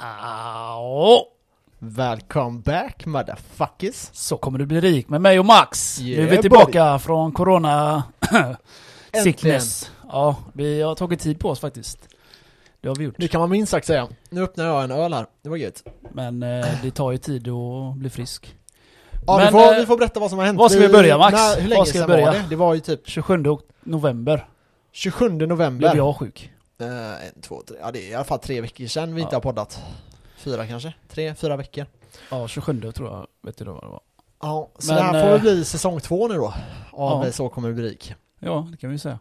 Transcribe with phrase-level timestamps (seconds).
[0.00, 1.26] Ja,
[1.78, 4.08] Welcome back motherfuckers!
[4.12, 6.00] så kommer du bli rik med mig och Max.
[6.00, 8.02] nu är Yeah, vi tillbaka från corona
[9.22, 9.90] sickness.
[10.08, 11.98] Ja, vi har tagit tid på oss faktiskt.
[12.80, 13.14] Det har vi gjort.
[13.18, 14.08] Det kan man minst sagt säga.
[14.30, 15.82] Nu öppnar jag en öl här, det var gött.
[16.12, 18.56] Men eh, det tar ju tid att bli frisk.
[19.26, 20.58] Ja, Men, vi, får, eh, vi får berätta vad som har hänt.
[20.58, 21.32] var ska vi börja, Max?
[21.32, 22.26] När, hur Var länge ska vi börja?
[22.26, 22.44] var det?
[22.50, 24.46] Det var ju typ 27 ok- november
[24.92, 25.96] 27 blev november.
[25.96, 26.52] jag sjuk.
[26.80, 27.76] Eh, en, två, tre.
[27.80, 29.80] Ja det är i alla fall tre veckor sedan vi inte har poddat.
[30.36, 30.92] Fyra kanske?
[31.08, 31.86] Tre, fyra veckor.
[32.30, 33.26] Ja, 27 tror jag.
[33.42, 34.00] Vet du då vad det var?
[34.42, 36.46] Ja, så Men, det här får eh, väl bli säsong två nu då.
[36.92, 37.26] Av Ja.
[37.26, 38.14] eh, Så kommer det bli rik.
[38.38, 39.18] Ja, det kan vi säga.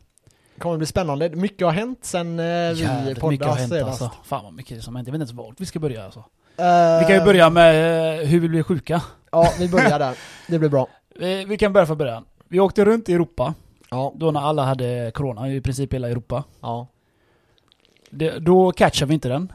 [0.60, 1.30] kommer bli spännande.
[1.30, 2.50] Mycket har hänt sen eh, vi
[2.82, 4.02] Jävligt mycket poddade har hänt senast.
[4.02, 4.18] alltså.
[4.24, 5.08] Fan vad mycket som hänt.
[5.08, 6.20] Jag vet inte ens vart vi ska börja alltså.
[6.58, 9.02] Eh, Vi kan ju börja med eh, hur vi blev sjuka.
[9.32, 10.18] Ja, vi börjar där.
[10.48, 10.88] Det blir bra.
[11.16, 12.26] Vi, vi kan börja från början.
[12.48, 13.54] Vi åkte runt i Europa,
[13.92, 16.44] Ja, då när alla hade corona, i princip hela Europa.
[16.62, 16.88] ja.
[18.10, 19.54] Det, då catchar vi inte den.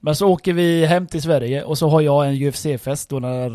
[0.00, 3.46] Men så åker vi hem till Sverige och så har jag en UFC-fest då när,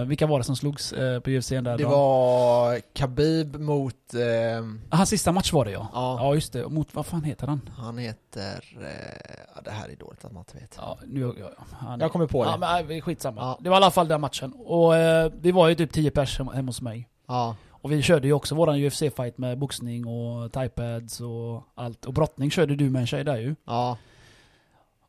[0.00, 1.92] eh, vilka var det som slogs eh, på UFC den där Det dagen?
[1.92, 5.88] var Khabib mot, eh, Hans sista match var det ja.
[5.92, 7.70] ja, Ja just det, mot, vad fan heter han?
[7.76, 10.74] han heter, eh, ja, det här är dåligt att man inte vet.
[10.80, 12.58] Ja, nu, ja, ja, han, Jag kommer på Ja det.
[12.58, 13.40] men nej, skitsamma.
[13.40, 13.58] Ja.
[13.60, 14.52] Det var i alla fall den matchen.
[14.52, 17.08] Och eh, vi var ju typ 10 pers hem, hemma hos mig.
[17.28, 17.56] Ja,
[17.88, 22.04] Och vi körde ju också våran UFC-fight med boxning och taipads och allt.
[22.04, 23.54] Och brottning körde du med en tjej där ju.
[23.64, 23.96] ja,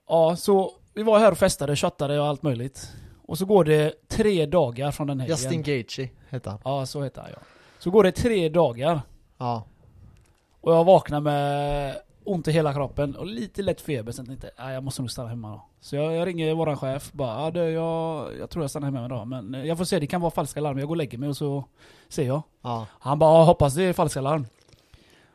[0.08, 2.92] Ja, så vi var här och festade, chattade och allt möjligt.
[3.26, 5.38] Och så går det tre dagar från den helgen.
[5.38, 6.60] Justin Gaethje heter han.
[6.64, 7.40] Ja, så heter han ja.
[7.80, 9.02] Så går det tre dagar.
[9.38, 9.64] Ja,
[10.62, 14.12] Och jag vaknar med ont i hela kroppen och lite lätt feber.
[14.12, 15.66] Sen tänkte jag, "Nej, jag måste nog stanna hemma då.
[15.82, 17.12] Så jag, jag ringer våran chef.
[17.12, 19.28] Bara, ja, det, jag, jag tror jag stannar hemma idag.
[19.28, 20.78] Men eh, jag får se, det kan vara falska larm.
[20.80, 21.64] Jag går och lägger mig och så
[22.10, 22.42] ser jag.
[22.64, 24.46] ja, Han bara, "Ja, hoppas det är falska larm.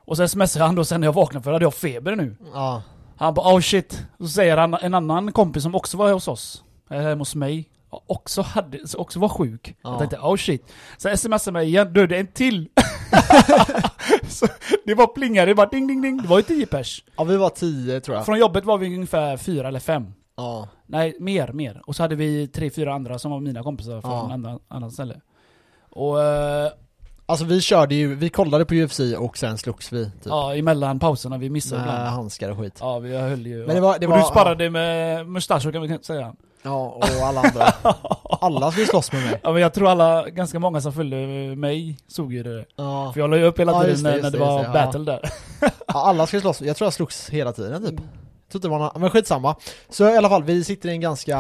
[0.07, 2.37] Och sen smsar han då sen när jag vaknar för hade jag feber nu.
[2.55, 2.83] ja,
[3.17, 4.03] Han bara, oh shit.
[4.19, 6.65] Så säger han en annan kompis som också var hos oss.
[6.91, 7.69] eh, Hemma hos mig.
[8.07, 9.77] Också, hade, så också var sjuk.
[9.83, 9.91] Ja.
[9.91, 10.73] Jag tänkte, oh shit.
[10.99, 12.69] Så smsar mig igen, du det är en till.
[14.29, 14.47] så
[14.87, 16.23] det var plingade, det var ding ding ding.
[16.23, 17.05] Det var ju 10 pers.
[17.17, 18.27] ja, vi var tio tror jag.
[18.27, 20.13] Från jobbet var vi ungefär fyra eller fem.
[20.37, 21.83] Ja, Nej, mer, mer.
[21.87, 24.33] Och så hade vi tre, fyra andra som var mina kompisar från Ja.
[24.33, 25.21] andra, annat ställe.
[25.91, 26.71] Och eh,
[27.27, 30.13] alltså vi körde ju, vi kollade på UFC och sen slogs vi typ.
[30.27, 32.09] ja, emellan pauserna, vi missade Med ibland.
[32.09, 32.77] handskar och skit.
[32.81, 33.67] Ja, vi höll ju.
[33.67, 36.35] Men det var- det och var- du sparrade med mustascher kan vi säga.
[36.63, 37.65] Ja, och alla andra.
[38.41, 39.41] alla skulle slåss med mig.
[39.43, 41.17] Ja men jag tror alla, ganska många som följde
[41.57, 42.65] mig såg ju det.
[42.77, 44.39] Ja, För jag la ju upp hela Ja, tiden just det, när, just när det
[44.39, 44.73] det, var det, ja.
[44.73, 45.21] battle där.
[45.61, 45.71] Ja,
[46.07, 46.61] alla skulle slåss.
[46.63, 48.01] Jag tror jag slogs hela tiden typ.
[48.55, 49.57] Tror inte det var några, men skitsamma.
[49.89, 51.37] Så i alla fall, vi sitter i en ganska,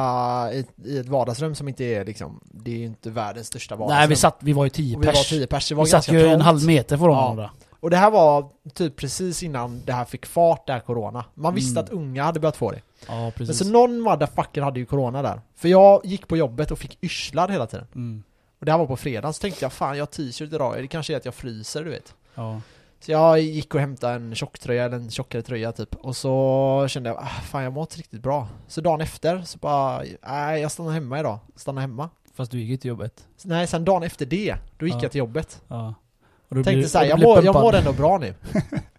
[0.53, 3.99] i, i ett vardagsrum som inte är liksom, det är ju inte världens största vardagsrum.
[3.99, 5.29] Nej vi satt, vi var ju 10 och vi var pers.
[5.29, 6.43] tio pers, det var Vi satt ju en trångt.
[6.43, 7.15] halv meter från Ja.
[7.23, 7.51] varandra.
[7.81, 11.25] Och det här var typ precis innan det här fick fart, det här corona.
[11.35, 11.85] Man visste Mm.
[11.85, 12.81] att unga hade börjat få det.
[13.09, 13.59] Ja Men precis.
[13.59, 15.41] så någon motherfucker hade ju corona där.
[15.57, 17.87] För jag gick på jobbet och fick yrslar hela tiden.
[17.95, 18.23] Mm.
[18.61, 20.87] Och det här var på fredagen, så tänkte jag fan jag har t-shirt idag, det
[20.87, 22.15] kanske är att jag fryser du vet.
[22.35, 22.61] Ja.
[23.05, 25.95] Så jag gick och hämtade en tjocktröja, eller en tjockare tröja typ.
[25.95, 28.49] Och så kände jag, ah, fan jag mår inte riktigt bra.
[28.69, 31.39] Så dagen efter så bara, nej jag stannar hemma idag.
[31.57, 32.11] Stannar hemma.
[32.35, 33.27] Fast du gick ju till jobbet.
[33.45, 35.03] Nej, sen dagen efter det, då gick Ja.
[35.03, 35.63] jag till jobbet.
[35.69, 35.95] Ja.
[36.49, 38.35] Och du Tänkte blir- jag mår, jag mår ändå bra nu.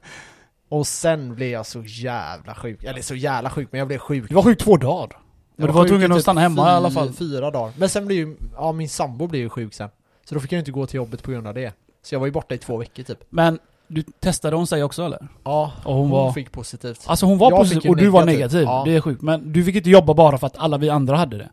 [0.70, 2.84] och sen blev jag så jävla sjuk.
[2.84, 4.30] Eller så jävla sjuk, men jag blev sjuk.
[4.30, 5.18] Du var sjuk två dagar.
[5.56, 7.14] Men du var tvungen att stanna hemma i alla fall.
[7.14, 7.74] Fyra dagar.
[7.78, 9.90] Men sen blev ju, ja min sambo blev ju sjuk sen.
[10.26, 11.74] Så då fick jag inte gå till jobbet på grund av det.
[12.04, 13.20] Så jag var ju borta i två veckor typ.
[13.30, 15.28] Men du testade hon sig också eller?
[15.44, 16.32] Ja, Och hon var...
[16.32, 17.02] fick positivt.
[17.06, 18.40] Alltså hon var Jag positiv och du var negativ.
[18.42, 18.62] negativ.
[18.64, 18.84] Ja.
[18.86, 19.22] Det är sjukt.
[19.22, 21.50] Men du fick inte jobba bara för att alla vi andra hade det.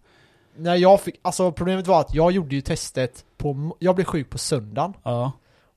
[0.56, 4.30] Nej jag fick, alltså problemet var att jag gjorde ju testet på, jag blev sjuk
[4.30, 4.94] på söndagen.
[5.02, 5.32] Ja.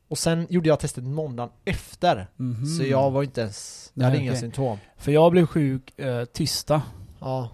[0.08, 2.28] Och sen gjorde jag testet måndagen efter.
[2.36, 2.66] Mhm.
[2.66, 4.42] Så jag var inte ens, jag Nej, hade inga okej.
[4.42, 4.78] symptom.
[4.98, 6.82] För jag blev sjuk eh, tisdag.
[7.20, 7.50] Ja,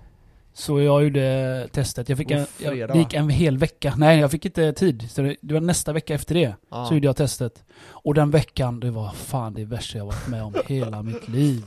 [0.62, 2.10] Så jag gjorde testet.
[2.10, 3.94] Jag fick en, jag, det gick en hel vecka.
[3.98, 5.12] Nej, jag fick inte tid.
[5.12, 6.56] Så det, det var nästa vecka efter det.
[6.72, 6.86] ja.
[6.86, 7.64] Så gjorde jag testet.
[7.84, 11.64] Och den veckan, det var fan det värsta jag varit med om hela mitt liv.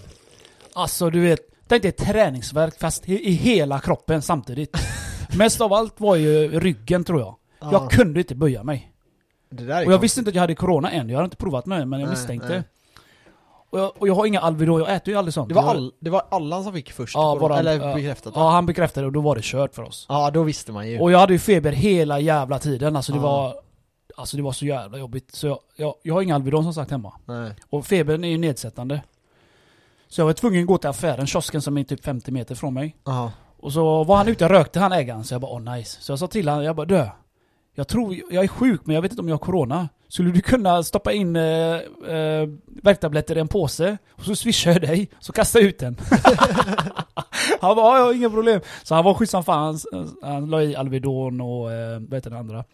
[0.75, 4.76] Alltså du vet, tänk dig träningsverk fast i, i hela kroppen samtidigt.
[5.38, 7.37] Mest av allt var ju ryggen tror jag.
[7.61, 7.73] ja.
[7.73, 8.93] Jag kunde inte böja mig.
[9.50, 10.02] Och jag konstigt.
[10.02, 11.08] visste inte att jag hade corona än.
[11.08, 12.49] Jag hade inte provat med men jag Nej, misstänkte.
[12.49, 12.62] nej.
[13.75, 15.49] Och jag, och jag har inga Alvedon, jag äter ju aldrig sånt.
[15.49, 17.94] Det var, all, det var Allan som fick först, Ja, våran- eller ja.
[17.94, 18.32] bekräftat?
[18.37, 20.06] Ja, han bekräftade och då var det kört för oss.
[20.09, 21.00] Ja, då visste man ju.
[21.00, 22.97] Och jag hade ju feber hela jävla tiden.
[22.97, 23.23] Alltså det Ja.
[23.23, 23.55] var...
[24.17, 25.35] Alltså det var så jävla jobbigt.
[25.35, 27.12] Så jag, jag, jag har inga Alvedon som sagt hemma.
[27.25, 27.55] Nej.
[27.71, 29.03] Och febern är ju nedsättande.
[30.09, 32.75] Så jag var tvungen att gå till affären, kiosken som är typ 50 meter från
[32.75, 32.97] mig.
[33.05, 33.32] Ja.
[33.61, 36.00] Och så var han ute och rökte han ägaren, så jag bara åh nice.
[36.03, 37.09] Så jag sa till honom, jag bara dö.
[37.75, 39.88] Jag tror, jag är sjuk men jag vet inte om jag har corona.
[40.14, 41.75] Skulle du kunna stoppa in eh,
[42.08, 45.96] eh, värktabletter i en påse och så swishar jag dig, så kasta ut den.
[47.61, 48.61] Han bara, ja, inga problem.
[48.82, 49.78] Så han var schysst som fan.
[49.93, 52.64] Han, han la i Alvedon och, eh, vad heter den andra?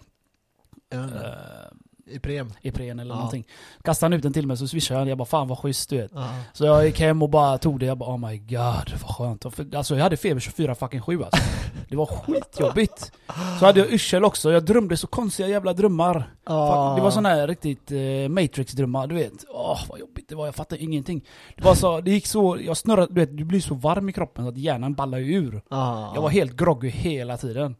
[0.89, 1.69] Ja, Eh,
[2.11, 2.53] Ipren.
[2.63, 3.17] Ipren eller Ja.
[3.17, 3.45] någonting.
[3.85, 5.09] Kastade han ut den till mig så swishade han.
[5.09, 6.11] Jag bara, fan vad schysst du vet.
[6.15, 6.29] Ja.
[6.53, 7.87] Så jag gick hem och bara tog det.
[7.87, 9.55] Jag bara, oh my god vad skönt.
[9.55, 11.43] För, alltså jag hade feber 24 fucking 7 alltså.
[11.89, 13.13] Det var skitjobbigt.
[13.61, 14.53] Så hade jag yrsel också.
[14.53, 16.15] Jag drömde så konstiga jävla drömmar.
[16.47, 17.97] Fuck, Det var såna här riktigt eh,
[18.29, 19.33] Matrix-drömmar, du vet.
[19.49, 20.47] Åh, vad jobbigt det var.
[20.47, 21.25] Jag fattade ingenting.
[21.57, 24.13] Det var så, det gick så, jag snurrade, du vet, du blir så varm i
[24.13, 25.63] kroppen så att hjärnan ballar ju ur.
[25.71, 26.13] Ja.
[26.15, 27.77] Jag var helt groggy hela tiden.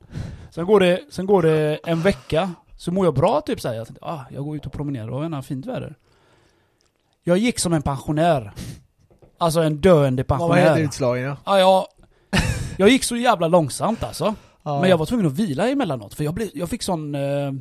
[0.51, 2.51] Sen går det, sen går det en vecka,
[2.81, 3.75] så mår jag bra typ såhär.
[3.75, 5.97] Jag tänkte, ah, jag går ut och promenerar och har fint väder.
[7.25, 8.53] Jag gick som en pensionär.
[9.39, 10.85] Alltså en döende Man var helt pensionär.
[10.87, 11.37] utslagen ja.
[11.45, 11.87] Ja, jag,
[12.77, 14.35] jag gick så jävla långsamt alltså.
[14.63, 14.81] ja.
[14.81, 17.15] Men jag var tvungen att vila emellanåt, för jag, blev, jag fick sån...
[17.15, 17.53] Eh,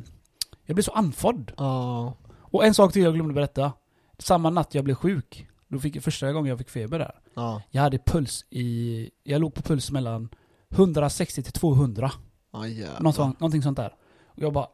[0.66, 1.52] jag blev så andfådd.
[1.56, 2.14] Ja.
[2.40, 3.72] Och en sak till jag glömde berätta.
[4.18, 7.14] Samma natt jag blev sjuk, då fick jag första gången jag fick feber där.
[7.34, 7.62] Ja.
[7.70, 9.10] Jag hade puls i...
[9.24, 10.28] Jag låg på puls mellan
[10.70, 12.10] 160 till 200.
[12.52, 13.00] Ja, jävlar.
[13.00, 13.94] Något, sånt- någonting sånt där.
[14.26, 14.66] Och jag bara...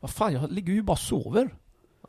[0.00, 1.50] Vad fan, jag ligger ju bara och sover.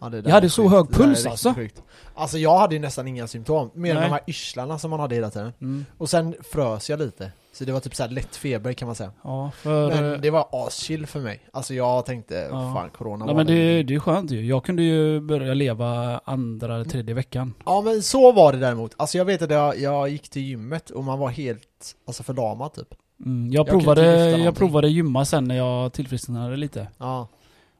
[0.02, 1.54] Ja, Jag hade så hög puls, alltså.
[1.54, 1.84] Sjukt.
[2.16, 5.16] Alltså jag hade ju nästan inga symptom, mer än de här yrslarna som man hade
[5.16, 5.54] hela tiden.
[5.62, 5.86] Mm.
[5.98, 7.32] Och sen frös jag lite.
[7.54, 9.12] Så det var typ så här lätt feber kan man säga.
[9.24, 9.88] Ja, för...
[10.02, 11.40] Men det var aschill för mig.
[11.54, 12.74] Alltså jag tänkte, Ja.
[12.76, 13.84] fan corona Nej var men det, det.
[13.84, 14.46] det är skönt ju.
[14.46, 17.54] Jag kunde ju börja leva andra eller tredje veckan.
[17.66, 18.94] Ja men så var det däremot.
[18.98, 22.74] Alltså jag vet att jag, jag gick till gymmet och man var helt, alltså förlamad
[22.74, 22.88] typ.
[23.26, 26.88] Mm, jag, Jag provade, jag provade gymma sen när jag tillfrisknade lite.
[26.98, 27.28] Ja.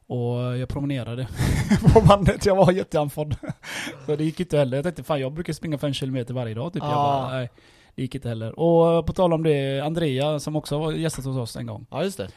[0.10, 1.28] Och jag promenerade
[1.94, 3.36] på bandet, jag var jätteandfådd.
[4.06, 4.78] Så det gick inte heller.
[4.78, 6.84] Jag tänkte fan jag brukar springa 5 km varje dag typ.
[6.84, 6.96] Jag Ja.
[6.96, 7.50] bara, nej.
[7.96, 8.60] Det gick inte heller.
[8.60, 11.86] Och på tal om det, Andrea som också var gästat hos oss en gång.
[11.92, 12.28] Ja just det.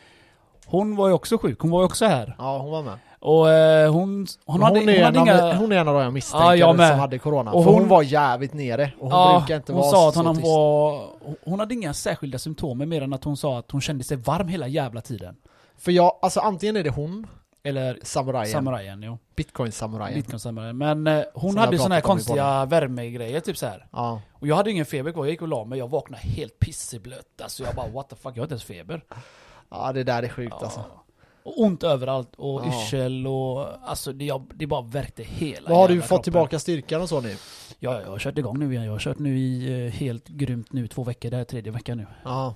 [0.66, 2.34] Hon var ju också sjuk, hon var ju också här.
[2.38, 2.98] Ja hon var med.
[3.20, 5.42] Och eh, hon, hon Hon, hade, hon hade inga...
[5.42, 7.52] av, hon är en av de jag misstänkte Ja, jag som hade corona.
[7.52, 8.92] Och hon, hon- var jävligt nere.
[8.98, 10.46] Och hon ja, brukar inte hon vara sa att så hon tyst.
[10.46, 11.02] var...
[11.44, 14.48] Hon hade inga särskilda symptom mer än att hon sa att hon kände sig varm
[14.48, 15.36] hela jävla tiden.
[15.78, 17.26] För jag, alltså antingen är det hon,
[17.64, 19.18] Eller samurajen, samurajen, jo.
[19.36, 20.14] bitcoin-samurajen.
[20.14, 20.78] Bitcoin-samurajen.
[20.78, 23.86] Men eh, hon Som hade såna här konstiga värmegrejer typ så här.
[23.92, 24.20] Ja.
[24.32, 27.40] Och jag hade ingen feber kvar, jag gick och la mig, jag vaknade helt pissblöt.
[27.42, 29.04] Alltså jag bara what the fuck, jag har inte ens feber.
[29.70, 30.84] ja, det där är sjukt alltså.
[31.44, 32.68] Och ont överallt, och Ja.
[32.82, 33.66] yrsel och...
[33.88, 36.22] Alltså det, jag, det bara värkte hela Vad har du fått kroppen.
[36.22, 37.36] tillbaka styrkan och så nu?
[37.78, 38.84] Ja, jag har kört igång nu igen.
[38.84, 41.72] Jag har kört nu i eh, helt grymt nu två veckor, det här är tredje
[41.72, 42.06] veckan nu.
[42.24, 42.54] Ja.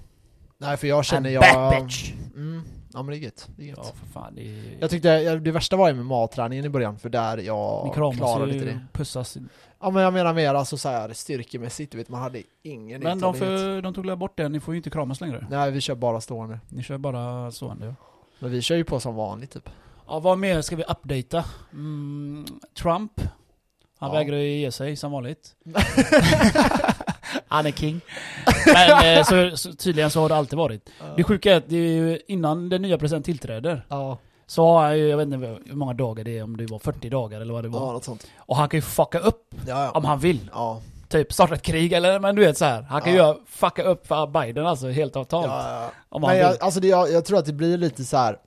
[0.59, 1.43] Nej för jag känner I'm jag...
[1.71, 2.13] back bitch!
[2.35, 2.63] Mm,
[2.93, 3.49] ja men det är gött.
[3.57, 3.79] Det är gött.
[3.83, 4.77] Ja för fan, det är...
[4.81, 8.53] Jag tyckte, jag- det värsta var ju med matträningen i början, för där jag klarade
[8.53, 8.81] ju, inte det.
[8.93, 9.37] pussas.
[9.81, 13.19] Ja men jag menar mer alltså så här styrkemässigt, du vet man hade ingen Men
[13.21, 15.47] de, för, de tog bort det, ni får ju inte kramas längre.
[15.51, 16.61] Nej vi kör bara stående.
[16.69, 17.95] Ni kör bara stående.
[18.39, 19.71] Men vi kör ju på som vanligt typ.
[20.09, 21.45] Ja, vad mer ska vi updata?
[21.73, 22.47] Mm,
[22.83, 23.13] Trump.
[23.99, 24.15] Han Ja.
[24.19, 25.55] vägrar ju ge sig som vanligt.
[27.49, 28.01] Han är king.
[28.67, 30.91] Men eh, så, så, tydligen så har det alltid varit.
[31.17, 34.83] Det sjuka är att det är ju innan den nya presidenten tillträder Ja, så har
[34.83, 37.41] han ju, jag vet inte hur många dagar det är, om det var 40 dagar
[37.41, 37.81] eller vad det var.
[37.81, 38.27] ja något sånt.
[38.39, 40.51] Och han kan ju fucka upp Ja, om han vill.
[40.53, 42.83] Ja, Typ starta ett krig eller men du vet så här.
[42.83, 45.47] Han kan ju fucka upp för Biden alltså helt av totalt.
[45.47, 45.91] ja, ja.
[46.09, 46.55] Om han Men vill.
[46.57, 48.39] jag, alltså det, jag, jag tror att det blir lite så här.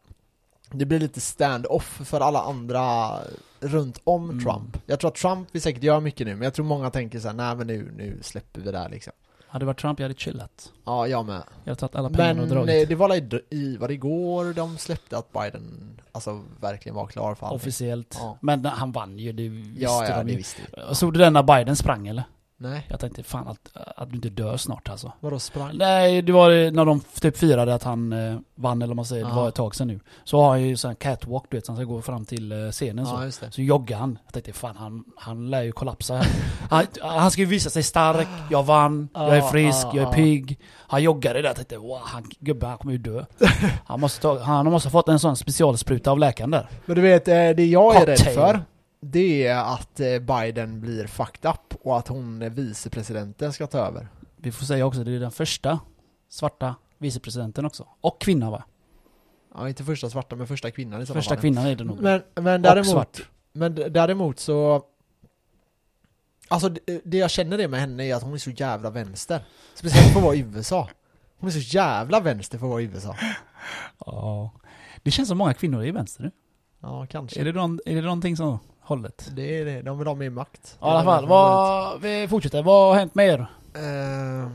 [0.71, 3.17] Det blir lite stand-off för alla andra
[3.59, 4.43] runt om Mm.
[4.43, 4.77] Trump.
[4.85, 7.27] Jag tror att Trump vill säkert göra mycket nu, men jag tror många tänker så
[7.27, 9.13] här: nej men nu, nu släpper vi det här liksom.
[9.47, 10.71] Hade det varit Trump jag hade chillat.
[10.85, 11.43] Ja, jag med.
[11.63, 12.83] Jag hade tagit alla pengar och Men dragit.
[12.83, 17.07] eh, det var i, i, var det igår de släppte att Biden, alltså verkligen var
[17.07, 17.55] klar för allting?
[17.55, 18.17] Officiellt.
[18.19, 18.37] Ja.
[18.41, 20.37] Men han vann ju, det visste Ja, ja, de det ju.
[20.37, 20.61] visste
[20.93, 22.23] såg du den när Biden sprang eller?
[22.61, 25.11] Nej, Jag tänkte fan att, att du inte dör snart alltså.
[25.19, 25.71] vadå sprang?
[25.77, 29.23] Nej, det var när de typ firade att han eh, vann eller vad man säger,
[29.25, 29.35] det Ja.
[29.35, 29.99] var ett tag sedan nu.
[30.23, 32.71] Så har han ju sån catwalk du vet, så han ska gå fram till eh,
[32.71, 33.11] scenen så.
[33.13, 33.51] Ja, det.
[33.51, 34.17] Så joggar han.
[34.25, 36.21] Jag tänkte fan han, han lär ju kollapsa.
[36.69, 39.97] Han, han ska ju visa sig stark, jag vann, jag är Ja, frisk, ja, jag
[39.97, 40.11] är ja.
[40.13, 40.59] pigg.
[40.87, 43.25] Han joggade där, jag tänkte wow, han, gubben han kommer ju dö.
[43.85, 46.69] Han måste, ta, han måste ha fått en sån specialspruta av läkaren där.
[46.85, 48.61] Men du vet, eh, det jag är rädd för
[49.01, 53.77] Det är att eh, Biden blir fucked up och att hon, eh, vicepresidenten, ska ta
[53.77, 55.79] över Vi får säga också, det är den första
[56.29, 57.87] svarta vicepresidenten också.
[58.01, 58.63] Och kvinna va?
[59.55, 61.41] Ja, inte första svarta, men första kvinnan i så Första fall.
[61.41, 62.01] kvinnan är det nog.
[62.01, 63.29] Men, men och däremot, svart.
[63.51, 64.83] men däremot så
[66.47, 69.41] Alltså det, det jag känner det med henne är att hon är så jävla vänster
[69.73, 70.89] Speciellt för att vara i USA
[71.39, 73.15] Hon är så jävla vänster för att vara i USA
[74.05, 74.51] Ja.
[75.03, 76.31] Det känns som många kvinnor är i vänster nu.
[76.79, 79.29] Ja, kanske Är det, någon, är det någonting som hållet?
[79.35, 82.63] Det är det, de vill ha mer makt Ja, i alla fall, vad, vi fortsätter.
[82.63, 83.39] Vad har hänt mer?
[83.39, 84.51] Eh,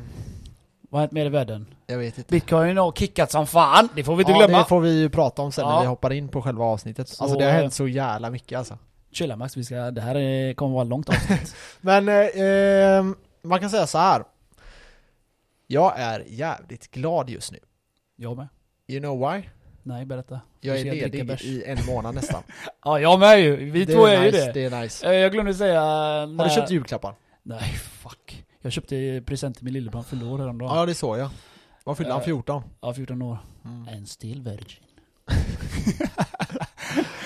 [0.91, 1.67] Vad har hänt mer i världen?
[1.87, 4.59] Jag vet inte Bitcoin har kickat som fan, det får vi inte Ja, glömma.
[4.59, 5.75] det får vi ju prata om sen Ja.
[5.75, 8.31] när vi hoppar in på själva avsnittet Så, Alltså det har eh, hänt så jävla
[8.31, 8.79] mycket alltså
[9.13, 11.55] Chilla Max, vi ska, det här är, kommer vara långt avsnitt.
[11.81, 13.05] Men eh, eh,
[13.43, 14.25] man kan säga så här.
[15.67, 17.59] Jag är jävligt glad just nu.
[18.17, 18.49] Jag med.
[18.87, 19.43] You know why?
[19.87, 20.41] Nej, berätta.
[20.61, 22.43] Jag är ledig i en månad nästan.
[22.85, 23.57] Ja, jag med ju.
[23.71, 24.53] Vi det två är, nice, ju det.
[24.53, 25.07] det är nice.
[25.07, 25.81] Eh, Jag glömde säga...
[25.81, 27.15] Har när- du köpt julklappar?
[27.43, 28.45] Nej, fuck.
[28.61, 30.77] Jag köpte present till min lillebror, han fyllde år häromdagen.
[30.79, 31.31] Ja, det såg jag.
[31.85, 32.21] Vad fyllde han?
[32.21, 32.63] Eh, 14?
[32.81, 33.39] Ja, 14 år.
[33.65, 33.89] Mm.
[33.89, 34.83] And still virgin.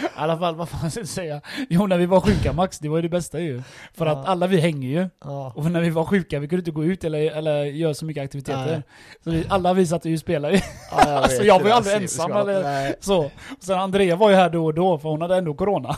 [0.03, 1.41] I alla fall, vad fan ska jag säga?
[1.69, 3.63] Jo, när vi var sjuka Max, det var ju det bästa ju.
[3.95, 4.13] För Ja.
[4.13, 5.09] att alla vi hänger ju.
[5.25, 5.53] Ja.
[5.57, 8.25] Och när vi var sjuka, vi kunde inte gå ut eller, eller göra så mycket
[8.25, 8.67] aktiviteter.
[8.67, 8.83] Nej.
[9.25, 10.55] Så vi, alla vi satt ju och spelade.
[10.55, 10.63] Ja,
[10.97, 12.95] jag Alltså, jag var ju aldrig ensam, eller- Nej.
[13.01, 13.19] Så.
[13.25, 15.97] Och sen Andrea var ju här då och då, för hon hade ändå corona.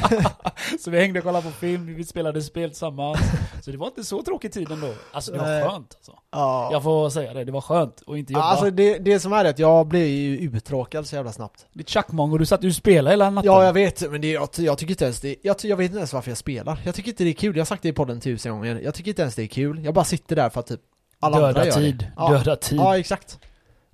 [0.80, 3.18] så vi hängde och kollade på film, vi spelade spel tillsammans.
[3.62, 4.88] Så det var inte så tråkig tid ändå.
[5.12, 5.62] Alltså det var Nej.
[5.62, 6.12] skönt alltså.
[6.32, 6.68] Ja.
[6.72, 8.44] Jag får säga det, det var skönt att inte jobba.
[8.44, 11.66] Alltså det, det som är det att jag blir ju uttråkad så jävla snabbt.
[11.72, 13.46] Ditt tjackmongo, du satt ju och spelade hela natten.
[13.52, 15.98] Ja jag vet, men det, jag, jag tycker inte ens det, jag, jag vet inte
[15.98, 16.80] ens varför jag spelar.
[16.84, 18.80] Jag tycker inte det är kul, jag har sagt det i podden tusen gånger.
[18.80, 20.80] Jag tycker inte ens det är kul, jag bara sitter där för att typ
[21.20, 22.12] alla andra Döda gör tid, det.
[22.16, 22.30] Ja.
[22.32, 22.78] döda tid.
[22.78, 23.38] Ja exakt.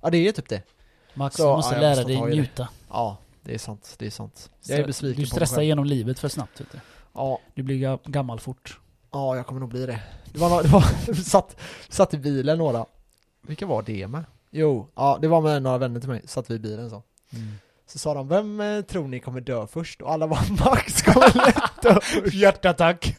[0.01, 0.61] Ja det är typ det.
[1.13, 2.67] Max, Så, du måste ja, lära måste dig njuta.
[2.89, 4.49] Ja, det är sant, det är sant.
[4.67, 5.63] Jag är besviken Du på mig stressar själv.
[5.63, 6.79] igenom livet för snabbt vet du.
[7.13, 8.79] Ja, Du blir ga- gammal fort.
[9.11, 9.99] ja jag kommer nog bli det.
[10.33, 11.55] Det var, nå- det var satt,
[11.89, 12.85] satt i bilen några,
[13.47, 14.23] vilka var det med?
[14.51, 17.03] Jo, ja det var med några vänner till mig, satt vi i bilen så.
[17.87, 20.01] Så sa de, vem eh, tror ni kommer dö först?
[20.01, 22.33] Och alla var Max kommer lätt dö först.
[22.33, 23.17] Hjärtattack.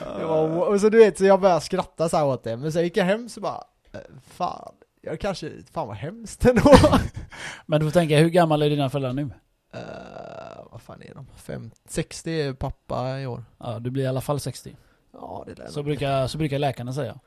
[0.00, 2.82] Var, och så du vet, så jag började skratta så här åt det, men sen
[2.82, 6.74] gick jag hem så bara, eh, fan, jag kanske, fan vad hemskt ändå.
[7.66, 9.22] Men du får tänka, hur gammal är dina föräldrar nu?
[9.22, 11.26] uh, vad fan är de?
[11.36, 13.44] Fem, 60 är pappa i år.
[13.58, 14.76] Ja, du blir i alla fall 60.
[15.12, 17.18] Ja, det lär Så brukar, så brukar läkarna säga.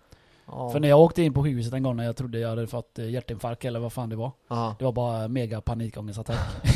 [0.51, 0.69] Ja.
[0.69, 2.99] För när jag åkte in på sjukhuset en gång när jag trodde jag hade fått
[2.99, 4.31] eh, hjärtinfarkt eller vad fan det var.
[4.47, 4.75] Ja.
[4.79, 6.37] Det var bara mega panikångestattack.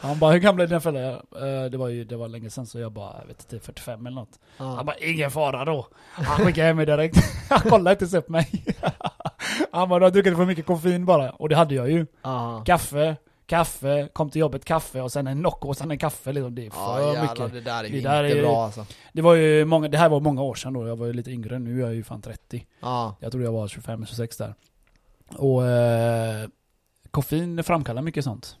[0.00, 1.22] Han bara, hur gamla är dina föräldrar?
[1.64, 4.06] Eh, Det var ju det var länge sedan så jag bara, jag vet inte, 45
[4.06, 4.38] eller något.
[4.56, 4.84] Han Ja.
[4.84, 5.86] bara, ingen fara då.
[6.12, 7.16] Han skickade hem mig direkt.
[7.50, 8.64] Han kollade inte ens upp mig.
[9.72, 11.30] Han bara, du har druckit för mycket koffein bara.
[11.30, 12.06] Och det hade jag ju.
[12.22, 12.62] Ja.
[12.66, 13.16] Kaffe,
[13.50, 16.54] kaffe, kom till jobbet, kaffe och sen en Nocco och sen en kaffe liksom.
[16.54, 17.52] Det är för Ja jävlar, mycket.
[17.52, 18.86] det där är ju Det inte är- bra alltså.
[19.12, 20.86] Det var ju många, det här var många år sedan då.
[20.86, 21.58] Jag var ju lite yngre.
[21.58, 22.66] Nu är jag ju fan 30.
[22.80, 23.16] Ja.
[23.20, 24.54] Jag tror jag var 25, 26 där.
[25.36, 26.48] Och eh,
[27.10, 28.56] koffein framkallar mycket sånt.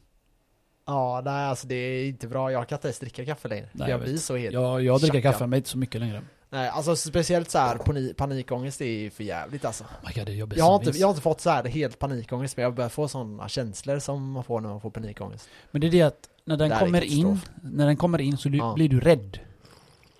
[0.86, 2.52] Ja, nej alltså det är inte bra.
[2.52, 3.68] Jag kan inte ens dricka kaffe längre.
[3.72, 4.54] Nej, jag jag blir så helt...
[4.54, 6.22] Jag, jag dricker kaffe men inte så mycket längre.
[6.52, 9.84] Nej, alltså speciellt så här panik, panikångest är för jävligt alltså.
[9.84, 11.64] Oh my God, det är jobbigt Jag har, inte, jag har inte fått så här
[11.64, 15.48] helt panikångest, men jag börjar få sådana känslor som man får när man får panikångest.
[15.70, 18.58] Men det är det att när den kommer in, när den kommer in så du,
[18.58, 18.72] Ja.
[18.74, 19.38] blir du rädd.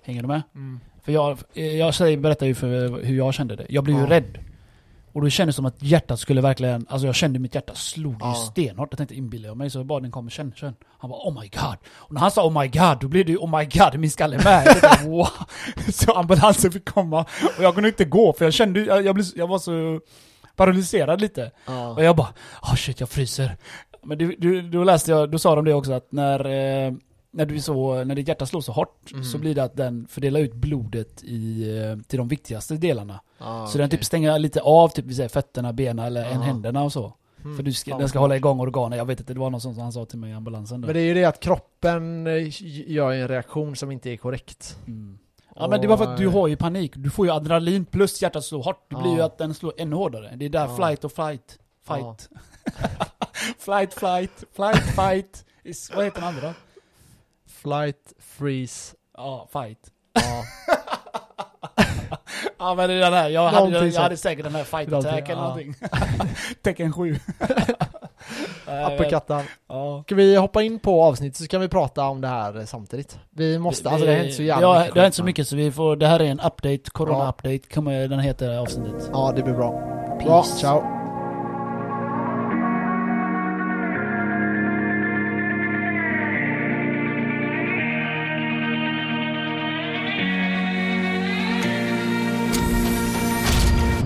[0.02, 0.42] Hänger du med?
[1.02, 3.66] För jag, jag säger, berättar ju för hur jag kände det.
[3.68, 4.10] Jag blev ju Ja.
[4.10, 4.38] rädd.
[5.20, 8.34] Och det kändes som att hjärtat skulle verkligen, alltså jag kände mitt hjärta slog Ja.
[8.34, 8.88] stenhårt.
[8.90, 10.74] Jag tänkte inbillar jag mig så jag bad den kommer känn, känn.
[10.98, 11.76] Han bara oh my god.
[11.88, 13.98] Och när han sa oh my god, då blev det ju oh my god i
[13.98, 14.66] min skalle med.
[14.66, 15.28] Jag tänkte, wow.
[15.92, 17.20] Så ambulansen fick komma.
[17.58, 20.00] Och jag kunde inte gå för jag kände, jag, jag, blev, jag var så
[20.56, 21.50] paralyserad lite.
[21.66, 21.88] Ja.
[21.88, 22.28] Och jag bara,
[22.62, 23.56] oh shit jag fryser.
[24.02, 26.46] Men du, du, då läste jag, då sa de det också att när,
[26.86, 26.92] eh,
[27.30, 29.24] när, du så, när ditt hjärta slår så hårt Mm.
[29.24, 33.20] så blir det att den fördelar ut blodet i, eh, till de viktigaste delarna.
[33.38, 33.98] Ja, så den okej.
[33.98, 36.40] typ stänger lite av typ säger, fötterna, benen eller Ja.
[36.40, 37.14] händerna och så.
[37.44, 38.98] Mm, För du ska, den ska hålla igång organen.
[38.98, 40.80] Jag vet inte, det var något sånt som han sa till mig i ambulansen.
[40.80, 40.86] Då.
[40.86, 42.32] Men det är ju det att kroppen eh,
[42.90, 44.76] gör en reaktion som inte är korrekt.
[44.86, 45.18] Mm.
[45.56, 46.92] Ja men det var för att du har ju panik.
[46.96, 48.90] Du får ju adrenalin plus hjärtat slår hårt.
[48.90, 50.32] Det blir ju att den slår ännu hårdare.
[50.36, 50.76] Det är där Ja.
[50.76, 51.58] flight och flight.
[51.86, 52.28] Fight.
[53.58, 55.44] flight, flight, flight, fight.
[55.64, 56.54] Is, vad heter den andra?
[57.62, 59.78] Flight, freeze, Ja, fight.
[60.12, 60.44] ja.
[62.58, 65.28] Ja men det är den här, jag hade, jag hade säkert den här fight attack
[65.28, 65.48] eller ja.
[65.48, 65.74] någonting.
[66.62, 67.16] Tecken 7.
[68.66, 69.42] Uppercuttar.
[69.68, 70.02] Ja.
[70.06, 73.18] Ska vi hoppa in på avsnittet så kan vi prata om det här samtidigt.
[73.30, 75.48] Vi måste, alltså det har hänt så jävla ja, mycket det har hänt så mycket
[75.48, 76.90] så vi får, det här är en update, Ja.
[76.92, 79.10] corona-update, kommer den heter avsnittet.
[79.12, 79.70] Ja, det blir bra.
[80.24, 80.58] Bra, Peace.
[80.58, 80.99] ciao.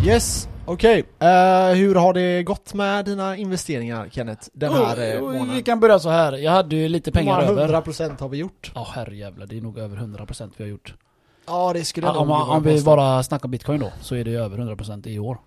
[0.04, 0.98] Yes, okej.
[1.18, 4.48] Eh, hur har det gått med dina investeringar Kenneth?
[4.52, 5.54] Den här eh, Oh, månaden?
[5.54, 6.32] vi kan börja så här.
[6.32, 7.80] jag hade ju lite Hur pengar många över.
[7.82, 8.72] 100% har vi gjort?
[8.74, 10.94] Ja herrejävlar, det är nog över 100% vi har gjort.
[11.46, 14.14] Ja, det skulle jag Ja, om, nog våga om vi bara snackar bitcoin då, så
[14.14, 15.38] är det över 100% i år.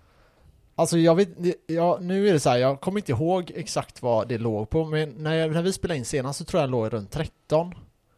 [0.74, 1.28] Alltså jag vet,
[1.66, 4.84] ja, nu är det så här, jag kommer inte ihåg exakt vad det låg på,
[4.84, 7.74] men när, jag, när vi spelade in senast så tror jag det låg runt 13.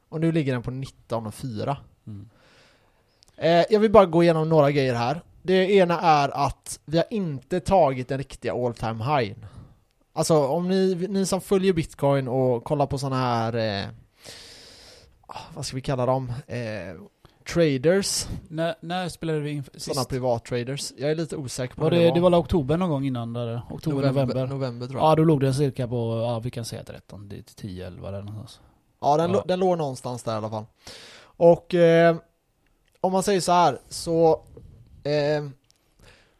[0.08, 1.76] Och nu ligger den på 19 och 4.
[2.06, 2.28] Mm.
[3.36, 5.20] Eh, jag vill bara gå igenom några grejer här.
[5.42, 9.36] Det ena är att vi har inte tagit den riktiga all time high.
[10.12, 13.88] Alltså om ni, ni som följer bitcoin och kollar på sådana här, eh,
[15.26, 16.32] ah, vad ska vi kalla dem?
[16.46, 17.02] Eh,
[17.52, 20.08] traders, När, när spelade vi in sådana sist?
[20.08, 20.92] privat-traders.
[20.96, 23.62] Jag är lite osäker på Var det, det var väl oktober någon gång innan där?
[23.70, 24.46] Oktober, november?
[24.46, 25.10] november tror jag.
[25.10, 28.22] Ja, då låg den cirka på, ja vi kan säga 13 till 10, 11 där
[28.22, 28.60] någonstans.
[29.00, 29.36] Ja, den, Ja.
[29.40, 30.64] lå- den låg någonstans där i alla fall.
[31.22, 32.16] Och eh,
[33.00, 34.42] om man säger så här så
[35.04, 35.48] eh,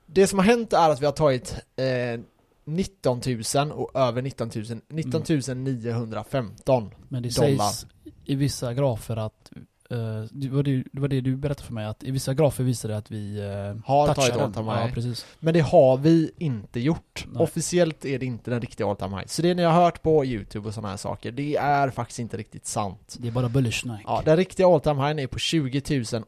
[0.07, 2.21] Det som har hänt är att vi har tagit eh,
[2.65, 3.21] 19
[3.55, 5.23] 000 och över 19 000, 19
[5.65, 7.69] 915 Men det Dollar.
[7.71, 7.87] sägs
[8.25, 9.51] i vissa grafer att,
[10.31, 12.89] det, var det, det var det du berättade för mig, att i vissa grafer visar
[12.89, 14.43] det att vi uh, Har touchar tagit den.
[14.45, 14.95] all time Ja, high.
[14.95, 15.27] precis.
[15.39, 17.27] Men det har vi inte gjort.
[17.33, 17.43] Nej.
[17.43, 19.27] Officiellt är det inte den riktiga all time high.
[19.27, 22.37] Så det ni har hört på YouTube och sådana här saker, det är faktiskt inte
[22.37, 23.17] riktigt sant.
[23.19, 24.03] Det är bara bullish snack.
[24.07, 25.83] Ja, den riktiga all time high är på 20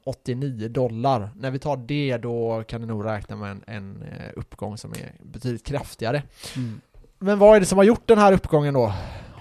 [0.05, 1.31] 089 dollar.
[1.37, 4.91] När vi tar det då kan ni nog räkna med en, en eh, uppgång som
[4.93, 6.23] är betydligt kraftigare.
[6.57, 6.81] Mm.
[7.19, 8.93] Men vad är det som har gjort den här uppgången då?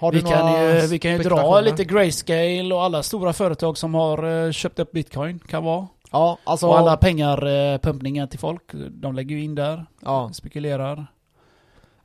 [0.02, 3.94] Har Vi kan, ju, vi kan ju dra lite grayscale och alla stora företag som
[3.94, 5.88] har eh, köpt upp bitcoin, kan vara.
[6.12, 6.68] Ja, alltså...
[6.68, 10.30] och alla pengar, eh, pumpningar till folk, de lägger ju in där, ja.
[10.34, 11.08] spekulerar.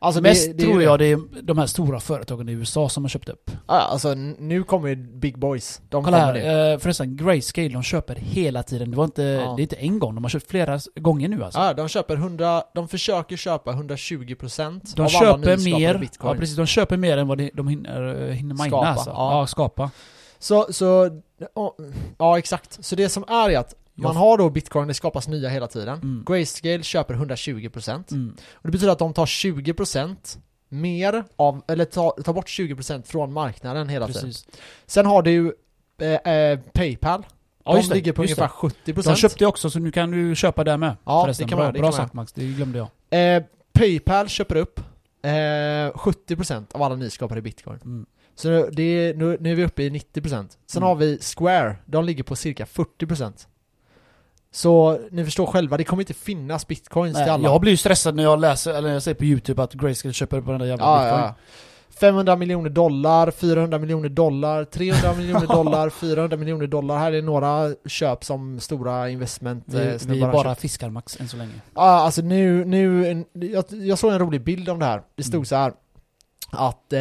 [0.07, 3.05] Alltså Mest det, det tror jag det är de här stora företagen i USA som
[3.05, 3.51] har köpt upp.
[3.67, 5.81] Alltså nu kommer ju Big Boys.
[5.89, 6.73] De Kolla kommer här, nu.
[6.73, 8.91] eh, förresten, Grayscale, de köper hela tiden.
[8.91, 9.55] Det var inte, Ja.
[9.57, 11.61] det är inte en gång, de har köpt flera gånger nu alltså.
[11.61, 16.33] Ja, de köper 100, de försöker köpa 120% de av alla köper nyskapade mer, bitcoin.
[16.35, 19.11] ja precis, de köper mer än vad de, de hinner, eh, hinner mina Skapa, alltså.
[19.11, 19.41] ja.
[19.41, 19.47] Ja.
[19.47, 19.91] skapa.
[20.39, 21.21] Så, så,
[21.55, 21.75] ja,
[22.19, 22.85] ja exakt.
[22.85, 24.19] Så det som är är att man Ja.
[24.21, 25.99] har då bitcoin, det skapas nya hela tiden.
[26.03, 26.25] Mm.
[26.27, 28.13] Grayscale köper 120%.
[28.13, 28.37] Mm.
[28.53, 30.39] Och det betyder att de tar 20%
[30.69, 34.23] mer av, eller tar, tar bort 20% från marknaden hela tiden.
[34.23, 34.47] Precis.
[34.87, 35.55] Sen har du
[36.01, 37.27] eh, eh, Paypal.
[37.65, 38.93] Ja, de just ligger på just ungefär det.
[38.93, 39.03] 70%.
[39.05, 40.97] De köpte också, så nu kan du köpa där med.
[41.05, 41.47] Ja, förresten.
[41.47, 42.79] det kan bra man- det bra kan sagt Max, det glömde
[43.11, 43.37] jag.
[43.37, 44.81] Eh, Paypal köper upp
[45.23, 45.31] eh,
[45.95, 47.79] 70% av alla nyskapade bitcoin.
[47.85, 48.07] Mm.
[48.35, 50.87] Så nu- det är, nu, nu är vi uppe i 90% Sen Mm.
[50.89, 53.47] har vi Square, de ligger på cirka 40%
[54.51, 57.77] Så ni förstår själva, det kommer inte finnas bitcoins till Nej, alla jag blir ju
[57.77, 60.67] stressad när jag läser, eller jag ser på youtube att Grayscale köper på den där
[60.67, 61.21] jävla ja, bitcoin.
[61.25, 61.35] ja.
[62.01, 67.75] 500 miljoner dollar, 400 miljoner dollar, 300 miljoner dollar, 400 miljoner dollar Här är några
[67.87, 70.61] köp som stora investment eh, Vi, vi snubbar har bara köpt.
[70.61, 71.53] fiskar Max än så länge.
[71.75, 75.03] Ja, alltså nu, nu, en- jag, jag såg en rolig bild om det här.
[75.15, 75.45] Det stod Mm.
[75.45, 75.73] så här
[76.51, 77.01] att eh,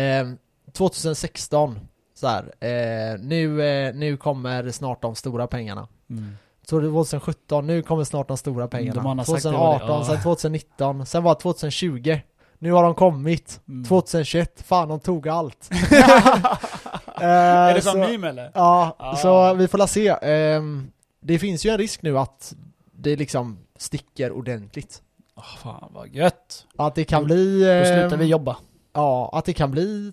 [0.73, 1.79] 2016
[2.15, 5.88] så här, eh, nu, eh, nu kommer snart de stora pengarna.
[6.10, 6.38] Mm.
[6.69, 9.04] Så det var 2017, nu kommer snart de stora pengarna.
[9.04, 10.06] de har sagt det, 2018, ja.
[10.06, 12.19] sen 2019, sen var det 2020.
[12.60, 13.62] Nu har de kommit.
[13.67, 13.84] Mm.
[13.86, 15.69] 2021, fan de tog allt.
[17.15, 18.51] är Eh, det som meme eller?
[18.54, 19.15] Ja, Ah.
[19.15, 20.08] så vi får la se.
[20.21, 22.54] Ehm, det finns ju en risk nu att
[22.91, 25.01] det liksom sticker ordentligt.
[25.36, 26.65] Åh, fan vad gött.
[26.78, 27.60] Att det kan Då- bli...
[27.63, 28.58] Då ehm, slutar vi jobba.
[28.93, 30.12] Ja, att det kan bli,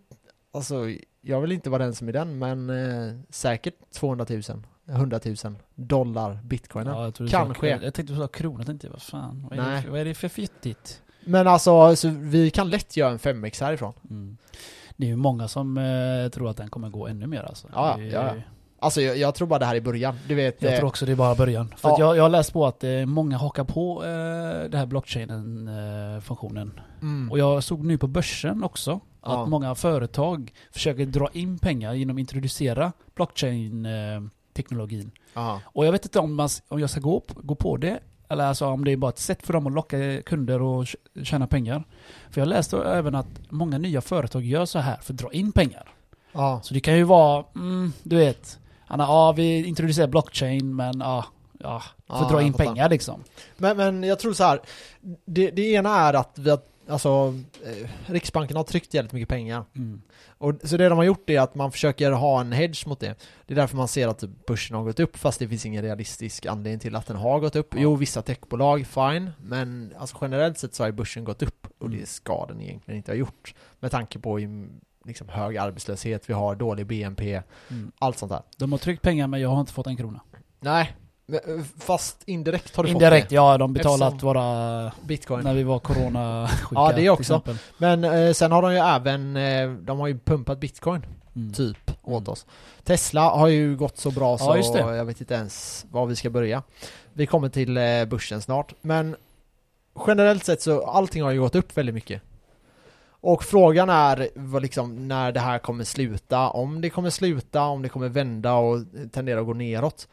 [0.55, 0.77] alltså
[1.21, 4.43] jag vill inte vara den som är den, men eh, säkert 200 000,
[4.93, 5.37] 100 000
[5.75, 6.95] dollar bitcoinen.
[6.95, 7.67] Ja, jag trodde kan du sa-.
[7.67, 9.77] Jag tänkte du sa krona, tänkte jag, vad fan, vad är, Nej.
[9.77, 11.03] det, för- vad är det för fittigt?
[11.25, 13.93] Men alltså, så vi kan lätt göra en 5x härifrån.
[14.11, 14.37] Mm.
[14.97, 17.69] Det är ju många som eh, tror att den kommer gå ännu mer alltså.
[17.75, 18.35] Ja, Det ja.
[18.79, 20.63] Alltså jag, jag tror bara det här är början, du vet.
[20.63, 21.75] Jag eh, tror också det är bara början.
[21.77, 21.97] För Ja.
[21.99, 24.09] jag, jag har läst på att eh, många hakar på eh,
[24.71, 26.81] det här blockchainen-funktionen.
[27.03, 29.47] mm, Och jag såg nu på börsen också att Ja.
[29.47, 32.93] många företag försöker dra in pengar genom att introducera
[34.55, 35.11] blockchain-teknologin.
[35.35, 35.61] ja.
[35.65, 38.45] Och jag vet inte om, man, om jag ska gå, på- gå på det, eller
[38.45, 41.47] alltså om det är bara ett sätt för dem att locka kunder och tj- tjäna
[41.47, 41.85] pengar.
[42.31, 45.53] För jag läste även att många nya företag gör så här för att dra in
[45.53, 45.89] pengar.
[46.33, 46.61] ja.
[46.63, 51.25] Så det kan ju vara, mm, du vet, Anna, ja vi introducerar blockchain men ja,
[51.59, 53.25] ja för att dra in pengar liksom.
[53.57, 54.61] Men, men jag tror så här.
[55.25, 56.61] Det, det ena är att vi har,
[56.93, 59.65] alltså, eh, Riksbanken har tryckt jävligt mycket pengar.
[59.77, 60.03] Mm.
[60.39, 63.15] Och, så det de har gjort är att man försöker ha en hedge mot det.
[63.47, 66.47] Det är därför man ser att börsen har gått upp fast det finns ingen realistisk
[66.47, 67.75] anledning till att den har gått upp.
[67.75, 67.81] Ja.
[67.81, 69.31] Jo, vissa techbolag, fine.
[69.41, 72.01] Men alltså generellt sett så har börsen gått upp och Mm.
[72.01, 73.55] det ska den egentligen inte ha gjort.
[73.81, 74.39] Med tanke på
[75.05, 77.93] liksom, hög arbetslöshet vi har, dålig BNP, Mm.
[77.99, 78.43] allt sånt där.
[78.59, 80.21] De har tryckt pengar men jag har inte fått en krona.
[80.61, 80.97] Nej,
[81.81, 84.93] fast indirekt har du Indirekt, fått ja de betalat Eftersom- våra, det.
[85.07, 85.45] Bitcoin.
[85.45, 87.41] när vi var corona Ja, det också.
[87.41, 87.57] Till exempel.
[87.79, 91.07] Men eh, sen har de ju även, eh, de har ju pumpat bitcoin
[91.37, 91.53] Mm.
[91.53, 92.33] typ åt Mm.
[92.33, 92.47] oss.
[92.85, 94.97] Tesla har ju gått så bra så Ja, det.
[94.97, 96.63] jag vet inte ens var vi ska börja.
[97.13, 99.17] Vi kommer till eh, börsen snart, men
[100.07, 102.23] generellt sett så allting har ju gått upp väldigt mycket.
[103.25, 107.83] Och frågan är vad liksom, när det här kommer sluta, om det kommer sluta, om
[107.83, 108.79] det kommer vända och
[109.13, 110.09] tendera att gå neråt.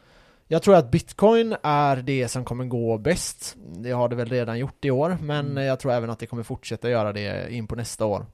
[0.52, 3.56] Jag tror att bitcoin är det som kommer gå bäst.
[3.76, 5.64] Det har det väl redan gjort i år, men Mm.
[5.64, 8.26] jag tror även att det kommer fortsätta göra det in på nästa år.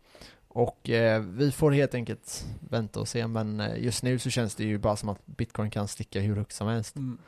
[0.48, 4.54] Och eh, vi får helt enkelt vänta och se, men eh, just nu så känns
[4.54, 6.96] det ju bara som att bitcoin kan sticka hur högt som helst.
[6.96, 7.18] Mm.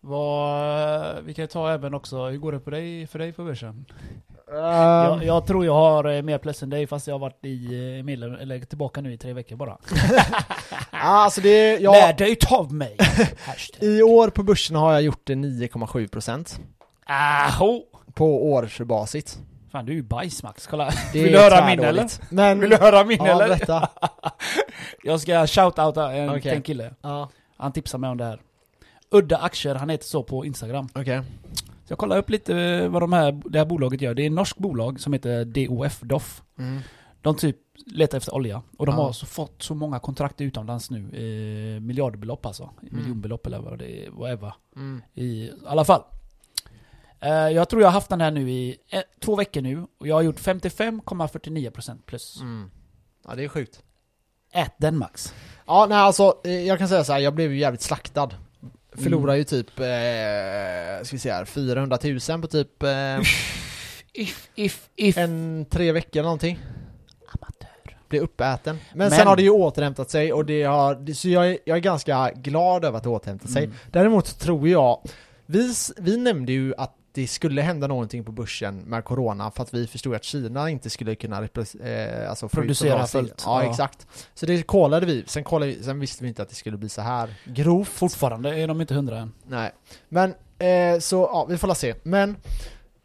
[0.00, 3.44] Vad, vi kan ju ta även också, hur går det på dig, för dig på
[3.44, 3.84] börsen?
[4.52, 7.44] Um, jag, jag tror jag har eh, mer plus än dig fast jag har varit
[7.44, 7.64] i
[7.98, 9.76] eh, medlem, eller tillbaka nu i tre veckor bara.
[10.90, 12.96] alltså det, Lär jag, dig av mig!
[13.80, 16.60] I år på börsen har jag gjort det 9,7%
[17.06, 17.82] Aho!
[18.14, 19.38] på årsbasis.
[19.72, 20.90] Fan du är ju bajs Max, kolla.
[21.12, 22.06] Det Vill du höra min eller?
[22.30, 23.48] Men, Vill du höra min ja, eller?
[23.48, 23.88] berätta.
[25.04, 26.54] Jag ska shout-outa en, Okej.
[26.54, 26.94] en kille.
[27.02, 28.40] Ja, Han tipsar mig om det här.
[29.10, 30.88] Udda aktier, han heter så på Instagram.
[30.94, 31.22] okej.
[31.90, 34.14] Så jag kollar upp lite eh, vad de här, det här bolaget gör.
[34.14, 36.42] Det är ett norskt bolag som heter DOF, DOF.
[36.58, 36.80] Mm.
[37.22, 38.62] De typ letar efter olja.
[38.78, 39.02] Och de Ja.
[39.02, 40.98] har så fått så många kontrakt utomlands nu.
[40.98, 42.70] Eh, miljardbelopp alltså.
[42.80, 44.54] Miljonbelopp eller vad det är, whatever.
[44.76, 45.02] Mm.
[45.14, 46.02] I alla fall.
[47.20, 49.86] Eh, jag tror jag har haft den här nu i eh, två veckor nu.
[49.98, 52.40] Och jag har gjort 55,49% plus.
[52.40, 52.70] Mm.
[53.28, 53.82] Ja, det är sjukt.
[54.52, 55.34] Ät den Max.
[55.66, 58.30] Ja, nej alltså, eh, jag kan säga så här, jag blev ju jävligt slaktad.
[58.92, 59.38] Förlorade Mm.
[59.38, 61.98] ju typ, eh, ska vi se här, 400
[62.28, 63.18] 000 på typ eh,
[64.12, 65.16] If, if, if.
[65.18, 66.58] en tre veckor eller någonting.
[67.26, 67.98] Amatör.
[68.08, 68.78] Blev uppäten.
[68.90, 71.58] Men, Men- sen har det ju återhämtat sig och det har, det- så jag är,
[71.64, 73.64] jag är ganska glad över att det återhämtat sig.
[73.64, 73.76] Mm.
[73.90, 75.08] Däremot tror jag,
[75.46, 79.62] vi, s- vi nämnde ju att det skulle hända någonting på börsen med corona för
[79.62, 81.36] att vi förstod att Kina inte skulle kunna
[81.84, 83.70] eh, alltså Producera fullt, Ja, ja.
[83.70, 84.06] exakt.
[84.34, 86.88] Så det kollade vi, sen, kollade vi, sen visste vi inte att det skulle bli
[86.88, 87.88] så här grovt.
[87.88, 89.32] Fortfarande är de inte hundra än.
[89.46, 89.70] Nej,
[90.08, 91.94] men eh, så ja, vi får la se.
[92.02, 92.30] Men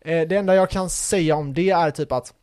[0.01, 2.33] eh, det enda jag kan säga om det är typ att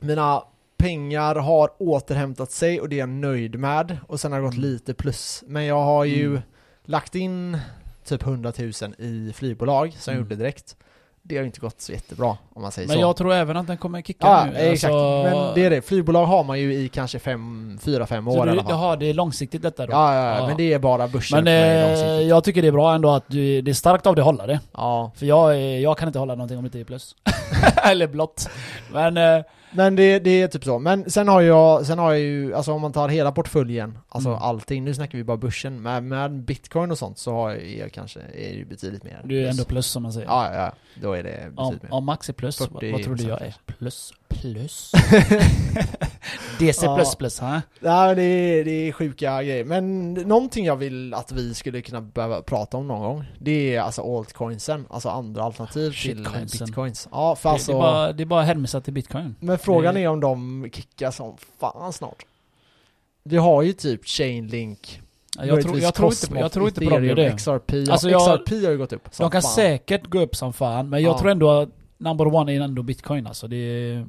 [0.00, 0.42] mina
[0.76, 3.98] pengar har återhämtat sig och det är jag nöjd med.
[4.08, 4.62] Och sen har det gått Mm.
[4.70, 5.44] lite plus.
[5.46, 6.42] Men jag har ju Mm.
[6.84, 7.58] lagt in
[8.04, 10.22] typ 100 000 i flygbolag som Mm.
[10.24, 10.76] gjorde direkt.
[11.26, 13.00] Det har inte gått så jättebra om man säger Men så.
[13.00, 14.58] jag tror även att den kommer kicka ja, nu.
[14.58, 14.92] exakt.
[14.94, 15.82] Alltså, Men det är det.
[15.82, 18.70] Flygbolag har man ju i kanske 4-5 så år i du, alla fall.
[18.72, 19.92] jaha, det är långsiktigt detta då?
[19.92, 21.46] Ja, ja, ja, men det är bara börsen Men
[21.92, 24.26] eh, jag tycker det är bra ändå att du, det är starkt av dig att
[24.26, 24.60] hålla det.
[24.72, 25.10] Ja.
[25.16, 27.16] För jag, är- jag kan inte hålla någonting om det inte är plus.
[27.84, 28.48] Eller blått.
[28.92, 30.78] Men eh, Men det, det är typ så.
[30.78, 34.28] Men sen har jag, sen har jag ju, alltså om man tar hela portföljen, alltså
[34.28, 34.42] Mm.
[34.42, 37.92] allting, nu snackar vi bara börsen, med, med bitcoin och sånt så har jag, jag
[37.92, 39.20] kanske, är det betydligt mer.
[39.24, 39.50] du är plus.
[39.58, 40.26] ändå plus som man säger.
[40.26, 41.92] Ja, ja, ja, då är det om, betydligt mer.
[41.94, 43.54] om Max är plus, vad, 40 vad tror du jag är?
[43.66, 44.12] Plus?
[44.28, 44.92] Plus?
[46.58, 46.96] DC Ja.
[46.96, 47.60] plus plus, ha?
[47.80, 49.64] Nej, det är, det är sjuka grejer.
[49.64, 53.80] Men någonting jag vill att vi skulle kunna behöva prata om någon gång, det är
[53.80, 56.66] alltså altcoinsen, alltså andra alternativ till Shitcoinsen.
[56.66, 57.08] bitcoins.
[57.12, 59.34] Ja, för Det, alltså, det, är bara, det är bara hänvisat till bitcoin.
[59.40, 62.26] men frågan är om de kickar som fan snart.
[63.22, 65.00] Vi har ju typ Chainlink,
[65.38, 67.30] Ja, Jag tror, jag tror inte, jag tror inte på dem det.
[67.36, 69.50] XRP, Alltså jag- XRP har ju gått upp som De kan fan.
[69.50, 71.18] säkert gå upp som fan, men jag Ja.
[71.18, 73.48] tror ändå att number one är ändå bitcoin alltså.
[73.48, 74.06] Det är,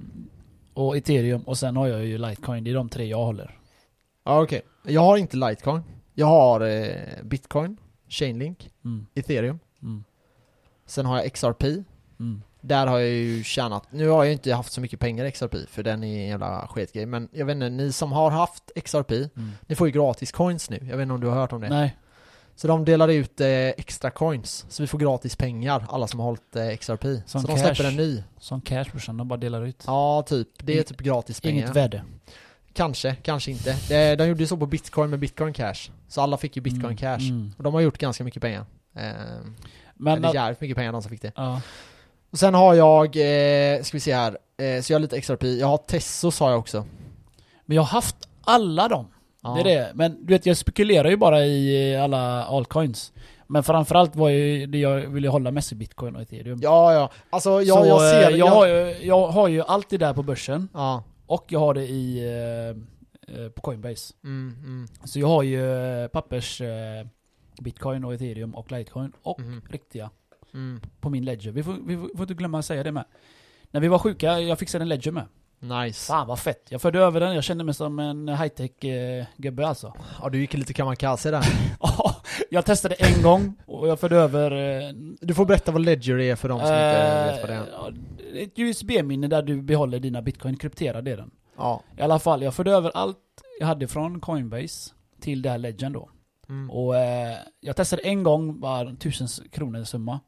[0.74, 2.64] och ethereum, och sen har jag ju litecoin.
[2.64, 3.58] Det är de tre jag håller.
[4.24, 5.82] Ja okej, jag har inte Litecoin
[6.14, 10.04] Jag har eh, Bitcoin, Chainlink, Mm, Ethereum mm,
[10.86, 11.64] Sen har jag XRP
[12.20, 12.42] mm.
[12.68, 15.56] Där har jag ju tjänat, nu har jag inte haft så mycket pengar i XRP
[15.70, 19.12] för den är en jävla sketgrej Men jag vet inte, ni som har haft XRP
[19.12, 19.52] Mm.
[19.68, 21.70] Ni får ju gratis coins nu, jag vet inte om du har hört om det?
[21.70, 21.98] Nej.
[22.56, 26.26] Så de delar ut eh, extra coins, så vi får gratis pengar alla som har
[26.28, 27.64] hållit eh, XRP Som Så de cash.
[27.66, 29.84] släpper en ny Som cash brorsan, de bara delar ut.
[29.88, 32.04] Ja typ, det är typ gratis pengar Inget värde.
[32.74, 33.76] Kanske, kanske inte.
[33.90, 35.92] De, de gjorde ju så på bitcoin med bitcoin cash.
[36.08, 37.30] Så alla fick ju bitcoin Mm, cash.
[37.30, 37.52] mm.
[37.58, 38.66] Och de har gjort ganska mycket pengar.
[38.96, 39.12] Eh,
[39.96, 41.32] Men eller att, jävligt mycket pengar de som fick det.
[41.36, 41.62] ja.
[42.36, 45.44] Och sen har jag, eh, ska vi se här, eh, så jag har lite XRP.
[45.44, 46.86] Jag har Tessos har jag också.
[47.66, 49.08] Men jag har haft alla dem.
[49.44, 49.54] Ja.
[49.54, 49.92] Det är det.
[49.94, 53.14] Men du vet, jag spekulerar ju bara i alla altcoins.
[53.48, 56.60] Men framförallt var ju det jag ville hålla mest i bitcoin och ethereum.
[56.62, 57.12] Ja, ja.
[57.30, 60.14] Alltså jag, Så, jag ser eh, jag, har ju, jag har ju allt det där
[60.14, 60.70] på börsen.
[60.74, 61.04] Ja.
[61.26, 64.14] Och jag har det i eh, eh, på Coinbase.
[64.24, 67.08] Mm, mm, Så jag har ju eh, pappers eh,
[67.62, 70.10] bitcoin och ethereum och litecoin och mm, riktiga
[70.56, 70.82] mm.
[71.00, 71.52] på min ledger.
[71.52, 73.06] Vi får, vi får, får inte glömma att säga det med.
[73.72, 75.26] När vi var sjuka, jag fixade en ledger med.
[75.60, 76.08] Nice.
[76.08, 76.68] Fan vad fett.
[76.70, 79.94] Jag förde över den, jag kände mig som en high-tech eh, gubbe alltså.
[80.22, 81.46] Ja, du gick lite kamikaze där.
[81.80, 82.16] Ja,
[82.50, 84.52] jag testade en gång och jag förde över...
[84.52, 88.44] Eh, Du får berätta vad Ledger är för de som inte vet vad det är.
[88.44, 91.32] ett USB-minne där du behåller dina bitcoin, krypterad är den.
[91.58, 91.84] Ja.
[91.98, 93.18] I alla fall, jag förde över allt
[93.60, 96.10] jag hade från Coinbase till det här ledgern då.
[96.50, 96.72] Mm.
[96.72, 100.20] Och eh, jag testade en gång, bara tusen kronor summa.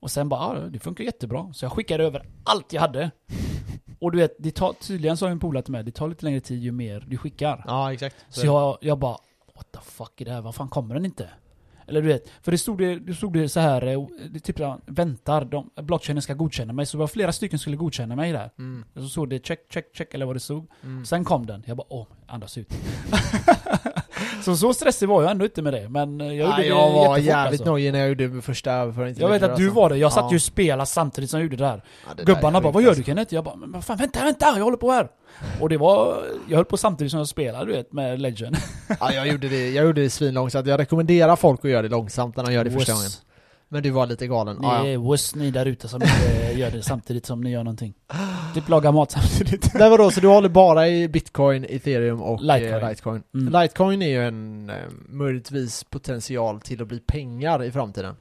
[0.00, 1.52] Och sen bara, ja det funkar jättebra.
[1.52, 3.10] Så jag skickade över allt jag hade.
[3.98, 6.40] Och du vet, det tar, tydligen sa en polare till mig, det tar lite längre
[6.40, 7.64] tid ju mer du skickar.
[7.66, 8.16] Ja, exakt.
[8.28, 9.16] Så jag, jag bara,
[9.54, 10.40] what the fuck är det här?
[10.40, 11.28] Vad fan kommer den inte?
[11.86, 14.58] Eller du vet, för det stod det, det, stod det så här, eh, det typ
[14.58, 16.86] så väntar, de, blockchainen ska godkänna mig.
[16.86, 18.50] Så det var flera stycken som skulle godkänna mig där.
[18.58, 20.66] Mm, så stod det check, check, check eller vad det stod.
[20.82, 21.04] mm.
[21.04, 22.68] Sen kom den, jag bara åh, andas ut.
[24.42, 26.90] Så så stressig var jag ändå inte med det, men jag gjorde Nej, det jag
[26.92, 27.72] var jävligt alltså.
[27.72, 29.80] nojig när jag gjorde min första överföring Jag vet att du alltså.
[29.80, 30.30] var det, jag satt Ja.
[30.30, 31.82] ju och spelade samtidigt som jag gjorde det där.
[32.08, 34.24] Ja, det där Gubbarna bara 'Vad gör du Kenneth?' Jag bara 'Men vad fan, vänta,
[34.24, 35.08] vänta, jag håller på här'
[35.60, 38.56] Och det var, jag höll på samtidigt som jag spelade du vet, med Legend.
[39.00, 40.66] Ja, jag gjorde det, jag gjorde det svinlångsamt.
[40.66, 43.10] Jag rekommenderar folk att göra det långsamt när de gör det första gången.
[43.72, 44.56] Men du var lite galen.
[44.56, 44.92] Ni Ja, ja.
[44.92, 47.94] är wuss ni där ute som inte gör det samtidigt som ni gör någonting.
[48.54, 49.74] Typ laga mat samtidigt.
[49.78, 52.60] Men vadå, så du håller bara i bitcoin, ethereum och Litecoin.
[52.72, 52.88] Litecoin?
[52.90, 53.22] Litecoin.
[53.34, 53.62] Mm.
[53.62, 54.76] Litecoin är ju en eh,
[55.08, 58.14] möjligtvis potential till att bli pengar i framtiden.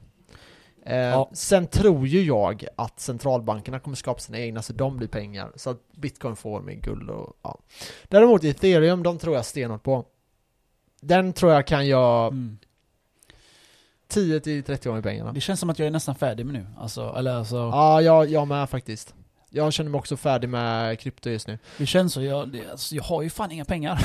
[0.85, 1.29] Eh, Ja.
[1.33, 5.51] Sen tror ju jag att centralbankerna kommer skapa sina egna så de blir pengar.
[5.55, 7.59] Så att bitcoin får med guld och ja.
[8.07, 10.05] Däremot ethereum, de tror jag stenhårt på.
[11.01, 12.57] Den tror jag kan göra Mm.
[14.09, 15.31] 10 till 30 gånger pengarna.
[15.31, 16.65] Det känns som att jag är nästan färdig med nu.
[16.79, 19.13] Alltså, eller alltså, Ja, jag, jag med faktiskt.
[19.49, 21.57] Jag känner mig också färdig med krypto just nu.
[21.77, 22.21] det känns så.
[22.21, 23.99] Jag, det, alltså, jag har ju fan inga pengar.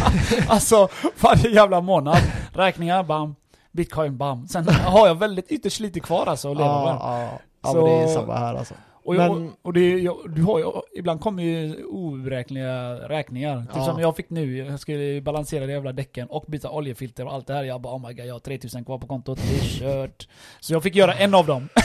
[0.48, 0.88] alltså,
[1.20, 2.18] varje jävla månad.
[2.52, 3.34] Räkningar, bam.
[3.72, 4.48] Bitcoin, bam.
[4.48, 6.94] Sen har jag väldigt ytterst lite kvar alltså att leva Ja, med.
[6.94, 8.74] ja, ja Så- men det är samma här alltså.
[9.04, 10.64] Och, jag, Men- och, det, jag, du har ju,
[10.96, 13.60] ibland kommer ju oberäkneliga räkningar.
[13.60, 13.84] Typ Ja.
[13.84, 17.46] som jag fick nu, jag skulle balansera de jävla däcken och byta oljefilter och allt
[17.46, 17.64] det här.
[17.64, 20.28] Jag bara oh my god, jag har 3000 kvar på kontot, det är kört.
[20.60, 21.68] Så jag fick göra en av dem.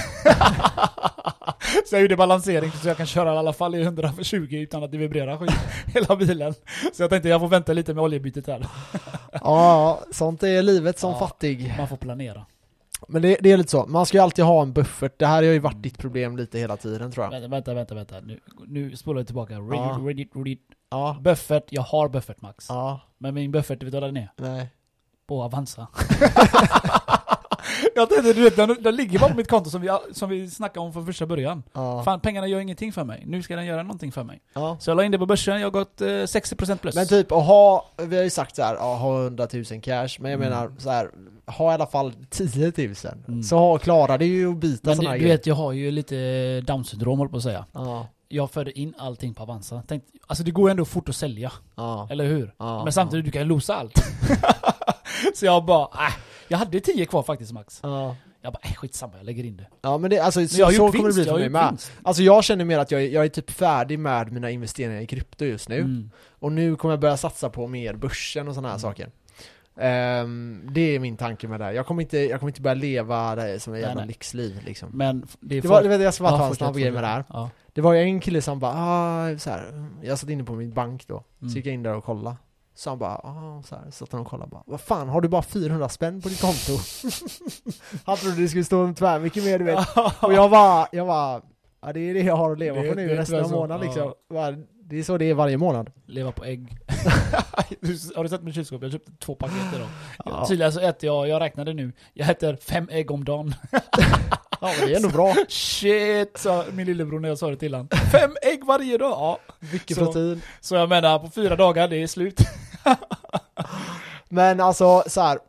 [1.89, 4.91] så jag gjorde balansering så jag kan köra i alla fall i 120 utan att
[4.91, 5.51] det vibrerar skit
[5.93, 6.53] hela bilen.
[6.93, 8.65] Så jag tänkte jag får vänta lite med oljebytet här.
[9.32, 11.19] Ja, sånt är livet som Ja.
[11.19, 11.73] fattig.
[11.77, 12.45] Man får planera.
[13.10, 15.19] Men det, det är lite så, man ska ju alltid ha en buffert.
[15.19, 17.32] Det här har ju varit ditt problem lite hela tiden tror jag.
[17.32, 18.19] Vänta, vänta, vänta, vänta.
[18.22, 19.54] Nu, nu spolar vi tillbaka.
[19.54, 19.60] Ja.
[19.60, 20.62] read, it, read it.
[20.89, 22.65] Ja, Buffert, jag har buffert Max.
[22.69, 24.32] ja, Men min buffert, vet du vad den är?
[24.36, 24.69] nej.
[25.28, 25.88] På Avanza.
[27.96, 30.50] jag tänkte, du vet, den, den ligger bara på mitt konto som vi, som vi
[30.50, 31.63] snackade om från första början.
[31.74, 32.04] Ja.
[32.04, 33.24] Fan, pengarna gör ingenting för mig.
[33.26, 34.42] Nu ska den göra någonting för mig.
[34.54, 34.78] ja.
[34.80, 36.96] Så jag la in det på börsen, jag har gått eh, 60% plus.
[36.96, 40.10] Men typ att ha, vi har ju sagt så här, ja, ha 100 000 cash,
[40.20, 40.50] men jag Mm.
[40.50, 41.10] menar så här,
[41.46, 42.96] ha i alla fall 10 000.
[43.28, 43.44] Mm.
[43.44, 45.92] Så ha, klarar det ju att byta Men sådana här du vet, jag har ju
[45.92, 47.65] lite down syndrom håller på att säga.
[47.74, 49.84] Ja, Jag förde in allting på Avanza.
[49.88, 52.08] Tänk, alltså det går ju ändå fort att sälja, ja.
[52.12, 52.54] eller hur?
[52.58, 53.94] ja Men samtidigt, du kan ju losa allt.
[55.36, 56.13] så jag bara, äh,
[56.50, 57.80] jag hade 10 kvar faktiskt Max.
[57.84, 58.16] Ja.
[58.42, 59.68] Jag bara, äh, skitsamma, jag lägger in det.
[59.82, 61.68] Ja men det, alltså så, jag så kommer det bli för mig med.
[61.70, 61.92] vinst.
[62.04, 65.46] Alltså jag känner mer att jag, jag är typ färdig med mina investeringar i krypto
[65.46, 65.78] just nu.
[65.80, 66.12] Mm.
[66.40, 68.82] Och nu kommer jag börja satsa på mer börsen och sådana här Mm.
[68.82, 69.10] saker.
[69.80, 71.72] Ehm, det är min tanke med det här.
[71.72, 74.08] Jag kommer inte, jag kommer inte börja leva det som ett jävla nej.
[74.08, 74.90] lyxliv liksom.
[74.94, 77.04] Men det är Det var, det var, jag ska bara ta en snabb grej med
[77.04, 77.24] det här.
[77.30, 77.50] Ja.
[77.74, 80.74] Det var ju en kille som bara, ah, så här, jag satt inne på min
[80.74, 81.50] bank då, Mm.
[81.52, 82.36] så gick jag in där och kollade.
[82.80, 85.28] Så han bara, ah, så här, satt han och kollade bara, vad fan har du
[85.28, 86.72] bara 400 spänn på ditt konto?
[88.06, 89.88] han trodde det skulle stå tvär mycket mer du vet.
[90.24, 91.42] Och jag var, jag var,
[91.82, 94.04] ja det är det jag har att leva Det- på nu resten av månaden liksom.
[94.04, 94.13] Ja.
[94.36, 94.52] Bara,
[94.84, 95.92] Det är så det är varje månad.
[96.06, 96.78] Leva på ägg.
[98.15, 98.82] Har du sett mitt kylskåp?
[98.84, 99.88] Jag köpte två paket idag.
[100.26, 103.56] Ja, Tydligen så äter jag, jag räknade nu, jag äter fem ägg om dagen.
[103.72, 103.80] ja
[104.80, 105.34] men det är ändå bra.
[105.48, 107.88] Shit, sa min lillebror när jag sa det till honom.
[108.12, 109.12] Fem ägg varje dag!
[109.12, 109.39] Ja.
[109.60, 110.42] Mycket Så- protein.
[110.62, 112.39] Så jag menar, på fyra dagar, det är slut.
[114.30, 115.39] Men alltså så här.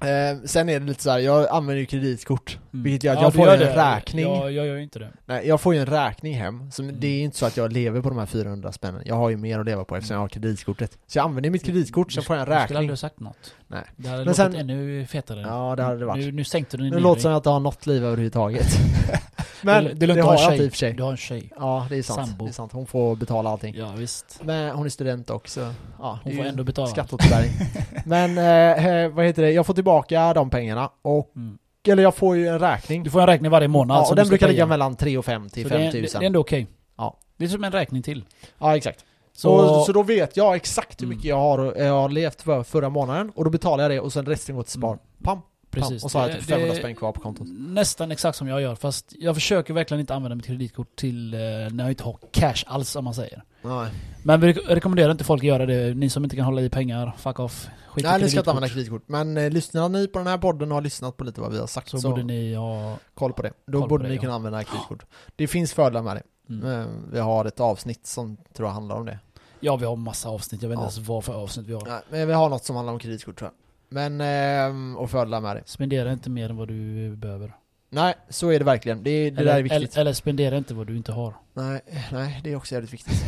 [0.00, 2.58] Eh, sen är det lite så här, jag använder ju kreditkort.
[2.70, 3.76] Vilket gör att Ja, jag får en det.
[3.96, 4.24] räkning.
[4.24, 5.08] Ja, jag gör ju inte det.
[5.26, 6.96] Nej, jag får ju en räkning hem, så Mm.
[7.00, 9.02] det är inte så att jag lever på de här 400 spännen.
[9.06, 10.98] Jag har ju mer att leva på eftersom jag har kreditkortet.
[11.06, 12.76] Så jag använder mitt kreditkort, sen får jag en Du skulle räkning.
[12.76, 13.54] aldrig ha sagt något.
[13.66, 13.80] Nej.
[13.96, 15.40] Det hade Men låtit sen- ännu fetare.
[15.40, 16.24] Ja, det hade det varit.
[16.26, 18.66] Nu, nu sänkte du Det ner låter som att jag inte har något liv överhuvudtaget.
[19.62, 20.92] Men det, det du har jag inte i och för sig.
[20.92, 21.52] Du har en tjej.
[21.56, 22.28] Ja, det är sant.
[22.28, 22.44] Sambo.
[22.44, 22.72] Det är sant.
[22.72, 23.74] Hon får betala allting.
[23.76, 24.40] Ja, visst.
[24.44, 25.60] Men hon är student också.
[25.98, 26.86] Ja, Hon det får ändå betala.
[26.88, 27.50] Skatteåterbäring.
[28.04, 29.50] Men, eh, eh, vad heter det?
[29.50, 31.58] Jag får tillbaka de pengarna och, Mm.
[31.88, 33.02] eller jag får ju en räkning.
[33.02, 33.96] Du får en räkning varje månad.
[33.96, 35.96] Ja, och den brukar ligga mellan 3 och 5 till Så 5 det, 000.
[35.96, 36.66] är, det är ändå okej.
[36.96, 37.18] Ja.
[37.36, 38.24] Det är som en räkning till.
[38.58, 39.04] Ja, exakt.
[39.36, 41.16] Så, Så, så då vet jag exakt hur Mm.
[41.16, 44.12] mycket jag har, jag har levt för förra månaden och då betalar jag det och
[44.12, 44.98] sen resten går till spar.
[45.26, 45.38] Mm.
[45.72, 46.04] Precis.
[46.04, 47.46] Och så har jag typ Det- 500 det- spänn kvar på kontot.
[47.50, 51.38] Nästan exakt som jag gör, fast jag försöker verkligen inte använda mitt kreditkort till eh,
[51.40, 53.42] när jag inte har cash alls, om man säger.
[53.62, 53.90] Nej,
[54.24, 55.94] Men vi rek- rekommenderar inte folk att göra det.
[55.94, 57.68] Ni som inte kan hålla i pengar, fuck off.
[57.88, 59.02] Skit Nej ni ska inte använda kreditkort.
[59.06, 61.58] Men eh, lyssnar ni på den här podden och har lyssnat på lite vad vi
[61.58, 62.96] har sagt Så, så, borde ni ha...
[63.14, 63.52] koll på det.
[63.66, 64.20] Då borde det, ni ja.
[64.20, 65.04] kunna använda kreditkort.
[65.36, 66.22] Det finns fördelar med det.
[66.54, 66.80] Mm.
[66.80, 69.18] Eh, Vi har ett avsnitt som tror jag handlar om det.
[69.60, 70.62] Ja, vi har massa avsnitt.
[70.62, 70.92] Jag vet inte Ja.
[70.96, 71.82] ens vad för avsnitt vi har.
[71.88, 73.61] Nej, men vi har något som handlar om kreditkort tror jag.
[73.92, 75.62] Men, ehm, och fördelar med det.
[75.66, 77.52] Spendera inte mer än vad du behöver.
[77.90, 79.02] Nej, så är det verkligen.
[79.02, 79.92] Det, det eller, där är viktigt.
[79.92, 81.34] Eller, eller spendera inte vad du inte har.
[81.54, 81.80] Nej,
[82.12, 83.24] nej, det är också jävligt viktigt.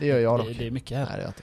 [0.00, 0.48] Det gör jag dock.
[0.48, 1.04] det, det är mycket här.
[1.04, 1.42] Nej, det gör inte.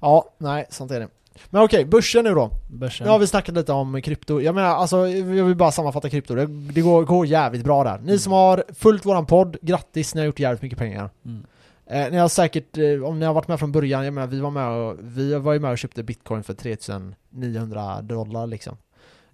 [0.00, 1.08] Ja, nej, sånt är det.
[1.50, 2.50] Men okej, börsen nu då.
[2.70, 3.04] Börsen.
[3.04, 4.40] Nu har vi snackat lite om krypto.
[4.40, 6.34] Jag menar, alltså, jag vill bara sammanfatta krypto.
[6.34, 7.98] Det, det går, går jävligt bra där.
[7.98, 8.18] Ni Mm.
[8.18, 11.10] som har följt våran podd, grattis, ni har gjort jävligt mycket pengar.
[11.24, 11.46] Mm.
[11.90, 14.40] Eh, ni har säkert, eh, om ni har varit med från början, jag menar vi
[14.40, 18.76] var med och, vi var ju med och köpte bitcoin för 3900 dollar liksom.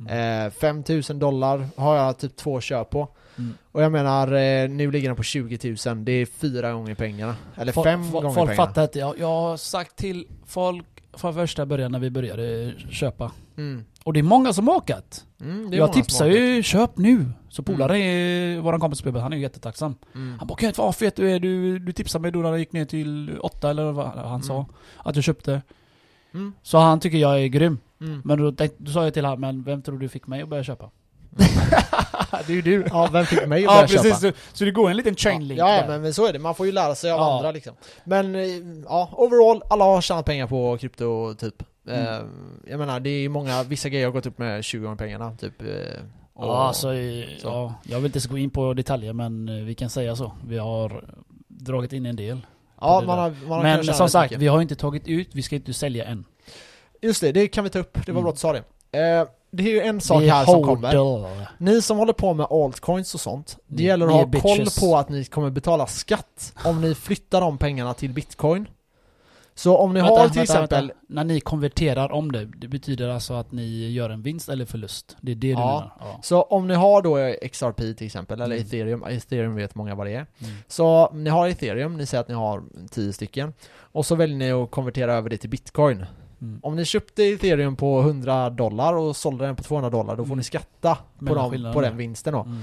[0.01, 0.47] Mm.
[0.47, 3.09] Eh, 5000 dollar har jag typ två köp på.
[3.39, 3.55] Mm.
[3.73, 7.37] Och jag menar, eh, nu ligger den på 20 000, det är fyra gånger pengarna.
[7.57, 8.67] Eller Folk- fem gånger Folk pengarna.
[8.67, 8.99] fattar inte.
[8.99, 10.87] Jag, jag har sagt till folk
[11.19, 13.33] från första början när vi började köpa.
[13.57, 13.85] Mm.
[14.05, 15.25] Och det är många som har åkat.
[15.41, 17.27] Mm, Jag tipsar ju, köp nu.
[17.49, 19.95] Så polare, är våran kompis Bubbe, han är ju jättetacksam.
[20.15, 20.39] Mm.
[20.39, 22.85] Han bara vad fet du är, du, du tipsade mig då när jag gick ner
[22.85, 24.43] till åtta eller vad han Mm.
[24.43, 24.67] sa.
[24.97, 25.63] Att jag köpte.
[26.35, 26.53] Mm.
[26.63, 27.79] Så han tycker jag är grym.
[28.01, 28.23] Mm.
[28.25, 30.65] Men då, då sa jag till honom, men vem tror du fick mig att börja
[30.65, 30.91] köpa?
[32.47, 32.85] det är ju du.
[32.91, 34.37] Ja, vem fick mig att Ja börja precis, köpa?
[34.39, 35.89] så, så det går en liten chain link Ja, ja där.
[35.89, 37.37] men, men så är det, man får ju lära sig av Ja.
[37.37, 37.75] andra liksom.
[38.05, 38.47] Men eh,
[38.85, 41.63] ja, overall, alla har tjänat pengar på krypto typ.
[41.89, 42.07] Mm.
[42.07, 42.21] Eh,
[42.71, 45.33] jag menar, det är ju många, vissa grejer har gått upp med 20 gånger pengarna
[45.41, 45.63] typ.
[45.63, 45.67] eh,
[46.35, 46.89] och- Ja, alltså,
[47.39, 47.49] så.
[47.49, 50.33] ja, jag vill inte så gå in på detaljer men eh, vi kan säga så.
[50.47, 51.05] Vi har
[51.49, 52.41] dragit in en del.
[52.81, 53.23] ja, det man där.
[53.23, 54.43] har, man har Men tjäna som rätt sagt, mycket.
[54.43, 56.25] vi har inte tagit ut, vi ska inte sälja än.
[57.03, 57.95] Just det, det kan vi ta upp.
[58.07, 58.23] Det var Mm.
[58.23, 58.63] bra att du sa det.
[58.99, 61.27] Eh, det är ju en sak här som kommer.
[61.59, 65.09] Ni som håller på med altcoins och sånt, det gäller att ha koll på att
[65.09, 68.69] ni kommer betala skatt om ni flyttar de pengarna till bitcoin.
[69.55, 70.87] Så om ni Vänta, har till vänta, exempel...
[70.87, 70.95] vänta.
[71.09, 75.17] När ni konverterar om det, det betyder alltså att ni gör en vinst eller förlust?
[75.21, 75.59] Det är det du Ja.
[75.59, 75.93] menar?
[76.13, 76.21] Ja.
[76.23, 77.17] Så om ni har då
[77.49, 78.67] XRP till exempel, eller Mm.
[78.67, 80.27] ethereum, ethereum vet många vad det är.
[80.39, 80.55] Mm.
[80.69, 83.53] Så ni har ethereum, ni säger att ni har 10 stycken.
[83.79, 86.07] Och så väljer ni att konvertera över det till bitcoin.
[86.43, 86.61] Mm.
[86.63, 90.27] Om ni köpte ethereum på 100 dollar och sålde den på 200 dollar, då får
[90.29, 90.39] Mm.
[90.39, 92.41] ni skatta på, dem, på den vinsten då.
[92.41, 92.63] Mm.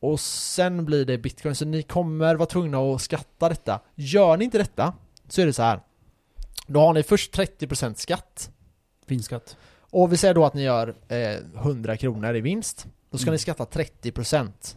[0.00, 3.80] Och sen blir det bitcoin, så ni kommer vara tvungna att skatta detta.
[3.94, 4.92] Gör ni inte detta,
[5.28, 5.80] så är det så här.
[6.66, 8.50] Då har ni först 30% skatt.
[9.06, 9.56] Vinstskatt.
[9.90, 12.86] Och vi säger då att ni gör eh, 100 kronor i vinst.
[13.10, 13.32] Då ska Mm.
[13.34, 14.76] ni skatta 30%.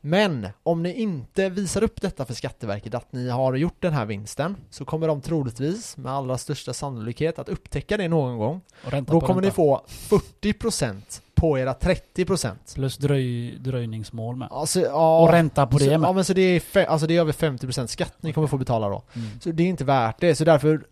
[0.00, 4.04] Men om ni inte visar upp detta för Skatteverket att ni har gjort den här
[4.06, 8.60] vinsten så kommer de troligtvis med allra största sannolikhet att upptäcka det någon gång.
[8.84, 9.54] Och ränta Då kommer ni ränta.
[9.56, 9.82] få
[10.42, 12.74] 40% på era 30%.
[12.74, 14.48] Plus dröj, dröjningsmål med.
[14.50, 16.14] Alltså, ja, Och ränta på så, det Ja med.
[16.14, 18.88] men så det är, fe- alltså det är över 50% skatt ni kommer få betala
[18.88, 19.02] då.
[19.14, 19.28] Mm.
[19.40, 20.84] Så det är inte värt det, så därför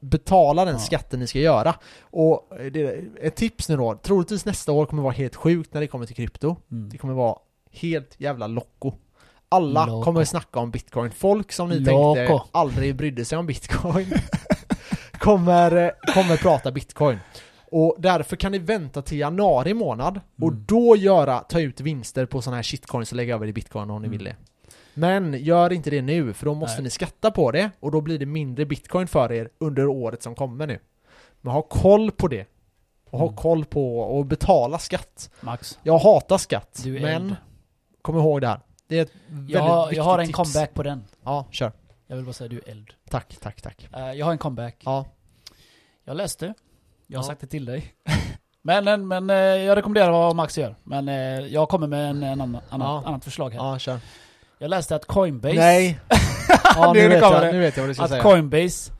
[0.00, 0.80] betala den Ja.
[0.80, 1.74] skatten ni ska göra.
[2.02, 5.80] Och eh, det, ett tips nu då, troligtvis nästa år kommer vara helt sjukt när
[5.80, 6.56] det kommer till krypto.
[6.70, 6.88] Mm.
[6.90, 7.36] Det kommer vara
[7.74, 8.92] helt jävla locko.
[9.48, 10.02] Alla Loco.
[10.04, 11.10] kommer snacka om bitcoin.
[11.10, 12.14] Folk som ni Loco.
[12.14, 14.06] tänkte aldrig brydde sig om bitcoin
[15.18, 17.18] kommer, kommer prata bitcoin.
[17.70, 20.64] Och därför kan ni vänta till januari månad och Mm.
[20.68, 24.02] då göra, ta ut vinster på sådana här shitcoins och lägga över i bitcoin om
[24.02, 24.18] ni Mm.
[24.18, 24.36] vill det.
[24.94, 26.84] Men gör inte det nu, för då måste Nej.
[26.84, 30.34] ni skatta på det och då blir det mindre bitcoin för er under året som
[30.34, 30.78] kommer nu.
[31.40, 32.46] Men ha koll på det.
[33.10, 33.36] Och ha Mm.
[33.36, 35.30] koll på och betala skatt.
[35.40, 35.78] Max.
[35.82, 37.36] Jag hatar skatt, Du är men eld.
[38.04, 38.60] Kom ihåg det här.
[38.88, 40.36] Det är ett väldigt Jag, har- jag har en tips.
[40.36, 41.04] comeback på den.
[41.24, 41.72] Ja, kör.
[42.06, 42.90] Jag vill bara säga du är eld.
[43.10, 43.88] Tack, tack, tack.
[43.96, 44.76] Eh, jag har en comeback.
[44.84, 45.06] Ja,
[46.04, 46.54] Jag läste.
[47.06, 47.28] Jag har Ja.
[47.28, 47.94] sagt det till dig.
[48.62, 50.74] men men, eh, jag rekommenderar vad Max gör.
[50.82, 53.02] Men eh, jag kommer med en, en annan, Ja.
[53.06, 53.58] annat förslag här.
[53.58, 53.98] ja, kör.
[54.58, 56.00] Jag läste att Coinbase, Nej!
[56.74, 58.22] ja, Nu vet jag, nu vet jag vad du ska att säga.
[58.22, 58.92] Coinbase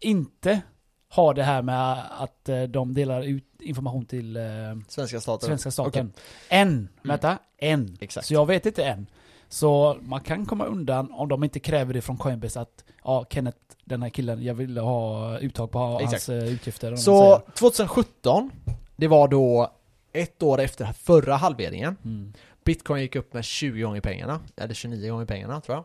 [0.00, 0.60] inte
[1.08, 4.42] har det här med att de delar ut information till eh,
[4.88, 5.46] Svenska staten.
[5.46, 6.12] svenska staten.
[6.48, 6.88] Än.
[7.02, 7.38] Vänta.
[7.58, 7.80] Än.
[7.80, 7.96] Mm.
[8.00, 8.26] Exakt.
[8.26, 9.06] Så jag vet inte än.
[9.48, 13.58] Så man kan komma undan om de inte kräver det från Coinbase att ja, Kenneth,
[13.84, 16.28] den här killen, jag vill ha uttag på hans Exakt.
[16.28, 16.96] eh, utgifter.
[16.96, 17.52] Så säger.
[17.54, 18.50] 2017,
[18.96, 19.72] det var då
[20.12, 21.96] ett år efter förra halveringen.
[22.04, 22.32] Mm.
[22.64, 25.84] Bitcoin gick upp med 20 gånger pengarna, eller 29 gånger pengarna tror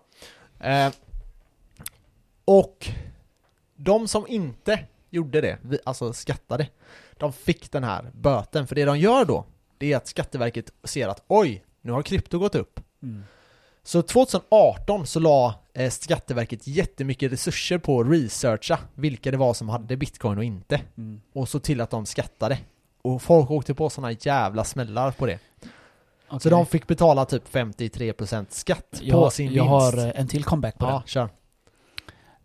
[0.60, 0.86] jag.
[0.86, 0.94] Eh,
[2.46, 2.88] och
[3.76, 6.68] de som inte gjorde det, alltså skattade,
[7.20, 8.68] de fick den här böten.
[8.68, 9.46] För det de gör då,
[9.78, 12.80] det är att Skatteverket ser att oj, nu har krypto gått upp.
[13.04, 13.24] Mm.
[13.84, 19.70] Så 2018 så la eh, Skatteverket jättemycket resurser på att researcha vilka det var som
[19.70, 20.82] hade bitcoin och inte.
[20.98, 21.22] Mm.
[21.34, 22.58] Och så till att de skattade.
[23.02, 25.40] Och folk åkte på såna jävla smällar på det.
[26.30, 26.52] Så Okej.
[26.52, 29.98] de fick betala typ 53% skatt jag, på sin jag vinst.
[29.98, 31.02] har eh, en till comeback på Ja, den.
[31.06, 31.30] kör.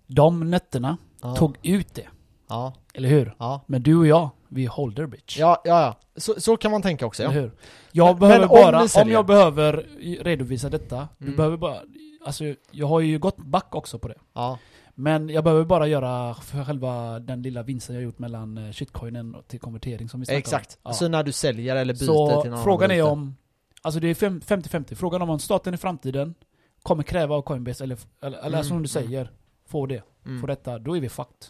[0.07, 1.37] De nötterna Ja.
[1.37, 2.07] tog ut det.
[2.49, 3.35] Ja, Eller hur?
[3.39, 3.61] ja.
[3.67, 5.39] Men du och jag, vi holder bitch.
[5.39, 5.97] Ja, ja, ja.
[6.20, 7.31] Så, så kan man tänka också ja.
[7.31, 7.51] Eller hur?
[7.93, 9.87] Jag Men- behöver men om bara, om, säljer- jag behöver
[10.24, 11.37] redovisa detta, du Mm.
[11.37, 11.76] behöver bara,
[12.26, 14.18] alltså jag har ju gått back också på det.
[14.35, 14.59] Ja,
[14.97, 19.35] Men jag behöver bara göra för själva den lilla vinsten jag gjort mellan eh, shitcoinen
[19.35, 20.74] och till konvertering som vi snackade exakt.
[20.74, 20.81] om.
[20.85, 20.93] Ja.
[20.93, 23.12] Så när du säljer eller byter Så till någon frågan annan är valuta.
[23.12, 23.37] om,
[23.83, 26.35] alltså det är fem- 50-50, frågan om om staten i framtiden
[26.83, 28.89] kommer kräva av Coinbase eller, eller, eller Mm, som du mm.
[28.89, 29.31] säger,
[29.68, 30.41] får det, Mm.
[30.41, 31.47] får detta, då är vi fucked.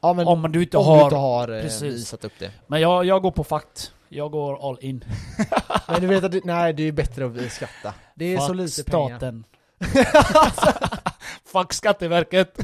[0.00, 1.82] Ja, men om du inte om har, du inte har eh, precis.
[1.94, 2.50] visat upp det.
[2.66, 3.92] men jag, jag går på fakt.
[4.08, 5.04] Jag går all in.
[5.88, 7.94] Men du vet att det, nej, det är bättre att skatta.
[8.14, 9.08] Det är så Fuck lite pengar.
[9.08, 9.44] staten.
[11.52, 12.58] Fuck Skatteverket!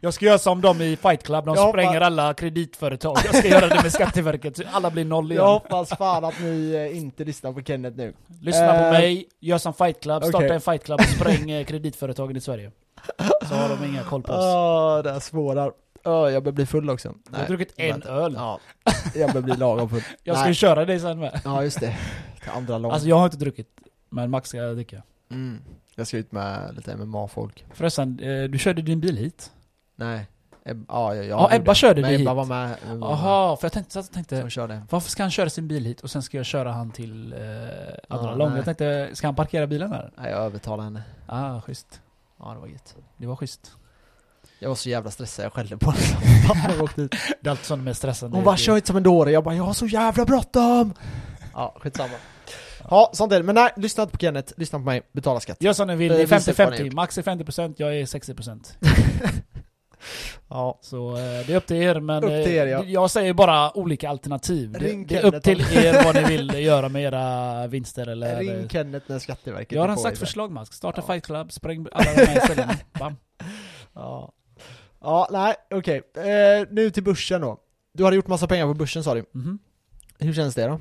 [0.00, 3.18] Jag ska göra som de i Fight Club, de Jag hoppas- spränger alla kreditföretag.
[3.24, 5.44] Jag ska göra det med Skatteverket, så alla blir noll igen.
[5.44, 8.14] Jag hoppas fan att ni eh, inte lyssnar på Kenneth nu.
[8.42, 10.50] Lyssna på Eh, mig, gör som Fight Club, starta okej.
[10.50, 12.70] en Fight Club och spräng kreditföretagen i Sverige.
[13.48, 14.44] Så har de inga koll på oss.
[14.44, 15.72] Åh, det här svårar.
[16.04, 17.14] Åh, jag börjar bli full också.
[17.32, 18.32] Jag har druckit en öl.
[18.36, 18.60] Ja,
[19.14, 20.02] jag börjar bli lagom full.
[20.22, 21.40] Jag ska ju köra dig sen med.
[21.44, 21.96] Ja, just det.
[22.40, 22.92] Till andra lång.
[22.92, 23.68] Alltså jag har inte druckit,
[24.08, 25.02] men Max ska dricka.
[25.30, 25.58] mm.
[25.94, 27.64] Jag ska ut med lite MMA-folk.
[27.74, 29.52] Förresten, eh, du körde din bil hit?
[29.96, 30.26] Nej.
[30.64, 32.36] Eb- ja, jag, jag Ja, Ebba körde Men dig Ebba hit.
[32.36, 32.76] var med.
[32.84, 34.12] Ebba var Jaha, för jag tänkte, jag med.
[34.28, 34.82] tänkte körde.
[34.90, 37.38] varför ska han köra sin bil hit och sen ska jag köra han till eh,
[38.08, 38.48] andra Ja, lång?
[38.48, 38.56] nej.
[38.56, 40.10] Jag tänkte, ska han parkera bilen här?
[40.16, 41.02] Nej, jag övertalade henne.
[41.26, 42.00] Ah, schysst.
[42.38, 42.96] Ja, det var gött.
[43.16, 43.72] Det var schysst.
[44.62, 46.04] Jag var så jävla stressad, jag skällde på henne.
[46.48, 47.10] Fan, jag åkte ut.
[47.40, 48.36] Det är alltid sånt med stressande.
[48.36, 50.94] Hon bara kör inte som en dåre, jag bara jag har så jävla bråttom!
[51.52, 52.14] Ja, skitsamma.
[52.90, 53.42] Ja, sånt är det.
[53.42, 55.56] Men nej, lyssna inte på Kenneth, lyssna på mig, betala skatt.
[55.62, 56.84] Gör som ni vill, det Eh, är visa vad ni 50-50.
[56.84, 56.92] gjort.
[56.94, 58.74] Max är 50%, jag är 60%.
[60.48, 60.78] Ja.
[60.82, 62.84] Så eh, det är upp till er, men Upp till eh, er, ja.
[62.84, 64.74] jag säger bara olika alternativ.
[64.74, 68.38] Ring det är upp till er vad ni vill göra med era vinster eller...
[68.38, 70.26] Ring Kenneth när Skatteverket jag har är redan på sagt er.
[70.26, 70.70] förslag Max.
[70.76, 71.12] Starta Ja.
[71.12, 72.74] Fight Club, spräng alla de här ställena.
[72.98, 73.16] Bam.
[73.94, 74.32] Ja.
[75.00, 76.02] Ja, nej, okej.
[76.14, 77.60] Eh, nu till börsen då.
[77.92, 79.24] Du hade gjort massa pengar på börsen sa du.
[79.32, 79.58] Mhm.
[80.18, 80.80] Hur känns det då?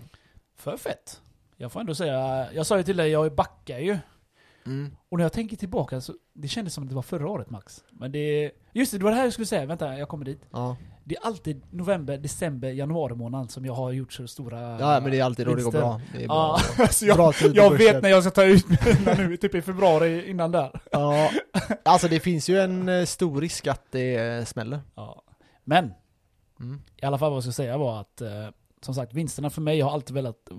[0.55, 1.21] För fett.
[1.57, 3.97] Jag får ändå säga, jag sa ju till dig, jag backar ju.
[4.65, 4.95] Mm.
[5.09, 7.83] Och när jag tänker tillbaka så, det kändes som att det var förra året Max.
[7.91, 8.51] Men det...
[8.73, 9.65] Just det, det var det här jag skulle säga.
[9.65, 10.41] Vänta, jag kommer dit.
[10.51, 10.77] Ja.
[11.09, 14.79] Det är alltid november, december, januari månad som jag har gjort så stora...
[14.79, 16.01] ja, men det är alltid då det går bra.
[16.13, 16.25] Det bra.
[16.27, 18.65] Ja, alltså jag, bra jag vet när jag ska ta ut
[18.99, 20.81] mina nu, typ i februari innan där.
[20.91, 21.31] Ja,
[21.85, 24.79] alltså det finns ju en eh, stor risk att det eh, smäller.
[24.95, 25.21] Ja.
[25.63, 25.93] Men,
[26.59, 26.81] Mm.
[27.01, 28.47] i alla fall vad jag ska säga var att, eh,
[28.81, 30.49] som sagt, vinsterna för mig har alltid velat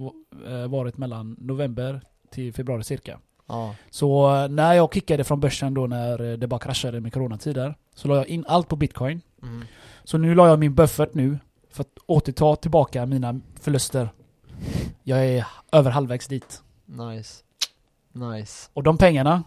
[0.69, 3.19] varit mellan november till februari cirka.
[3.47, 3.75] Ja.
[3.91, 8.17] Så när jag kickade från börsen då när det bara kraschade med coronatider, så la
[8.17, 9.21] jag in allt på bitcoin.
[9.43, 9.65] Mm.
[10.11, 11.39] Så nu la jag min buffert nu
[11.71, 14.09] för att återta tillbaka mina förluster.
[15.03, 16.63] Jag är över halvvägs dit.
[16.87, 17.43] Nice.
[18.13, 18.71] Nice.
[18.73, 19.43] Och de pengarna,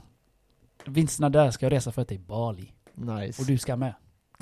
[0.85, 2.73] vinsterna där ska jag resa för till Bali.
[2.93, 3.41] Nice.
[3.41, 3.93] Och du ska med.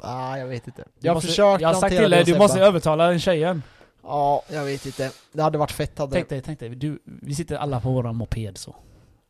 [0.02, 0.82] Ah, jag vet inte.
[0.82, 3.64] Du Jag har måste, försökt Jag har sagt till dig, du måste övertala den tjejen.
[4.04, 5.12] Ja, jag vet inte.
[5.32, 6.70] Det hade varit fett hade Tänk dig, tänk dig.
[6.70, 8.76] Du, vi sitter alla på våran moped så.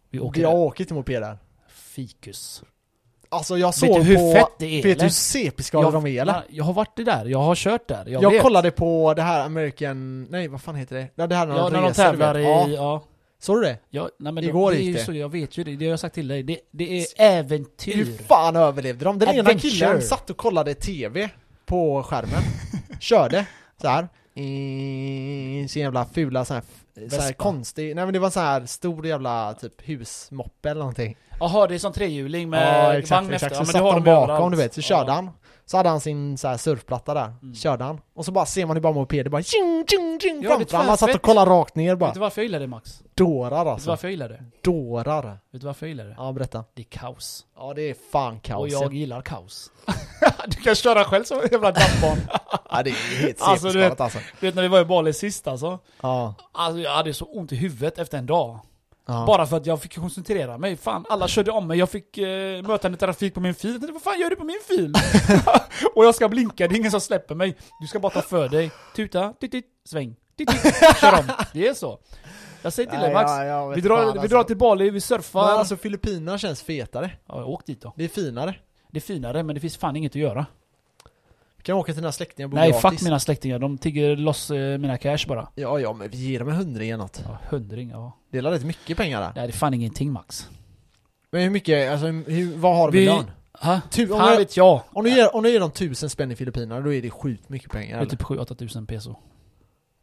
[0.10, 0.58] Vi åker Jag där.
[0.58, 1.38] åker till mopeder.
[1.68, 2.64] Fikus.
[3.34, 4.34] Alltså jag Vet såg du hur på...
[4.34, 6.44] fett det är vet du hur CP-skadade de är eller?
[6.50, 8.06] jag, har varit det där, jag har kört där.
[8.08, 8.42] Jag, Jag, vet.
[8.42, 10.24] kollade på det här American...
[10.30, 11.08] Nej, vad fan heter det?
[11.16, 12.42] Ja, det här när Ja, de när de tävlar i...
[12.42, 12.48] vet.
[12.48, 12.68] Ja.
[12.70, 13.04] Ja.
[13.40, 13.78] Såg du det?
[13.90, 15.04] Ja, nej, men Igår det, det gick det.
[15.04, 16.44] Så, jag vet ju det, det har jag sagt till dig.
[16.44, 17.96] Det, det är äventyr.
[17.96, 19.20] Hur fan överlevde de?
[19.20, 19.70] Den ena Adventure.
[19.72, 21.30] killen satt och kollade TV
[21.66, 22.42] på skärmen.
[23.00, 23.46] Körde
[23.82, 24.08] så här.
[24.34, 26.64] I sin jävla fula så här,
[26.96, 27.34] så här Vespa.
[27.34, 31.18] konstig, nej men det var så här stor jävla typ husmoppe eller någonting.
[31.40, 33.52] Jaha, det är som trehjuling med ja exakt, vagn exakt.
[33.52, 33.56] efter.
[33.56, 35.14] Så Ja, men det satt har de bakom du vet, så körde ja.
[35.14, 35.30] han.
[35.72, 37.56] Så hade han sin så här surfplatta där, Mm.
[37.56, 38.02] körde han.
[38.14, 40.98] Och så bara ser man hur bara mopeder bara tjing, tjing, tjing Ja, framför han.
[40.98, 42.14] Satt och kollade rakt ner Vet bara.
[42.14, 43.02] du varför jag gillar det Max?
[43.02, 43.90] Vet Dårar du alltså.
[43.90, 44.44] varför jag gillar det?
[44.62, 45.38] Dårar.
[45.52, 46.16] Vet du varför jag gillar det?
[46.18, 46.64] Ja, berätta.
[46.74, 47.46] Det är kaos.
[47.58, 48.72] Ja, det är fan Och kaos.
[48.72, 49.72] jag gillar kaos.
[50.48, 52.20] du kan köra själv som en jävla dampbarn.
[52.74, 54.20] Ja, det är helt Alltså, du CP-skadat alltså.
[54.40, 55.80] du vet när vi var i Bali sist alltså.
[56.02, 56.34] Ja.
[56.52, 58.60] Alltså jag hade så ont i huvudet efter en dag.
[59.12, 59.26] Ja.
[59.28, 60.78] Bara för att jag fick koncentrera mig.
[60.78, 61.80] Fan, alla körde om mig.
[61.80, 63.72] Jag fick eh, mötande trafik på min fil.
[63.72, 64.94] Jag tänkte, vad fan gör du på min fil?
[65.96, 67.58] och jag ska blinka, det är ingen som släpper mig.
[67.82, 68.72] Du ska bara ta för dig.
[68.96, 71.32] Tuta, tit, tit, sväng, tit, tit, kör om.
[71.54, 72.00] Det är så.
[72.62, 73.32] Jag säger till dig Max.
[73.32, 74.36] Ja, vi, drar, fan, vi alltså.
[74.36, 75.48] drar till Bali, vi surfar.
[75.48, 77.12] Men alltså Filippinerna känns fetare.
[77.26, 77.94] Ja, åk dit då.
[77.98, 78.56] Det är finare.
[78.92, 80.46] Det är finare, men det finns fan inget att göra.
[81.64, 82.82] Kan åka till dina släktingar och bo Nej, gratis.
[82.92, 83.60] fuck mina släktingar.
[83.60, 85.48] De tigger loss eh, mina cash bara.
[85.56, 87.22] Ja, ja, men vi ger dem en hundring eller något.
[87.26, 88.12] Ja, hundring, ja.
[88.32, 89.32] Det är rätt mycket pengar där.
[89.36, 90.50] Nej, det är fan ingenting Max.
[91.32, 93.32] Men hur mycket, alltså hur, vad har de i lön?
[93.54, 93.82] Ha?
[93.92, 94.82] Tu, om, Fan du, vet jag.
[94.92, 97.50] om, du ger, om du ger dem tusen spänn i Filippinerna, då är det sjukt
[97.50, 98.10] mycket pengar Det är eller?
[98.10, 99.16] typ 7-8 tusen peso.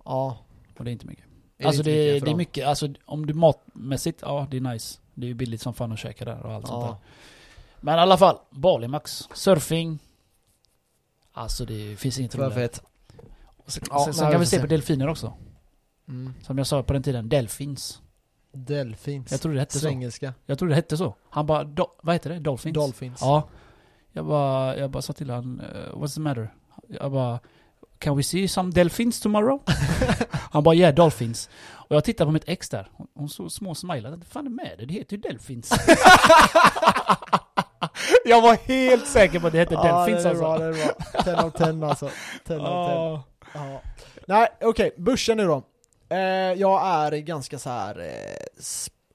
[0.04, 0.38] Ja.
[0.78, 1.24] Och det är inte mycket.
[1.58, 2.36] Är alltså inte det, mycket för det är dem?
[2.38, 4.98] mycket, alltså om du matmässigt, ja det är nice.
[5.14, 6.88] Det är ju billigt som fan att käka där och allt sånt där.
[6.88, 6.98] Ja.
[7.80, 9.28] Men i alla fall, Bali Max.
[9.34, 9.98] Surfing.
[11.38, 12.68] Alltså det finns inget roligare.
[13.66, 15.32] Sen, Ja, sen, sen kan vi se på delfiner också.
[16.08, 16.34] Mm.
[16.42, 18.02] Som jag sa på den tiden, delfins.
[18.52, 19.30] Delfins.
[19.30, 19.78] Jag trodde det hette så.
[19.78, 20.34] Svengelska.
[20.46, 21.14] Jag trodde det hette så.
[21.30, 22.38] Han bara, do, vad heter det?
[22.38, 22.74] Dolphins?
[22.74, 23.18] Dolphins.
[23.20, 23.48] Ja.
[24.12, 26.54] Jag bara, jag bara sa till han, eh, what's the matter?
[26.88, 27.40] Jag bara,
[27.98, 29.62] can we see some delphins tomorrow?
[30.30, 31.50] han bara, yeah dolphins.
[31.68, 34.16] Och jag tittade på mitt ex där, hon, hon så små smilade.
[34.16, 34.86] Vad fan är med det?
[34.86, 35.72] Det heter ju delphins.
[38.24, 40.44] jag var helt säker på att det hette Ja, delphins det är alltså.
[40.44, 41.24] bra, det är bra.
[41.24, 42.10] 10 av 10 alltså.
[42.46, 42.94] 10 av 10.
[42.94, 43.22] Ja.
[43.54, 43.80] Ja.
[44.26, 45.62] Nej, okej, börsen nu då.
[46.08, 46.18] Eh,
[46.52, 48.62] jag är ganska så här eh,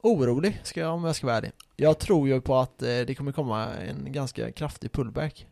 [0.01, 1.51] orolig, ska jag, om jag ska vara ärlig.
[1.75, 5.47] Jag tror ju på att eh, det kommer komma en ganska kraftig pullback.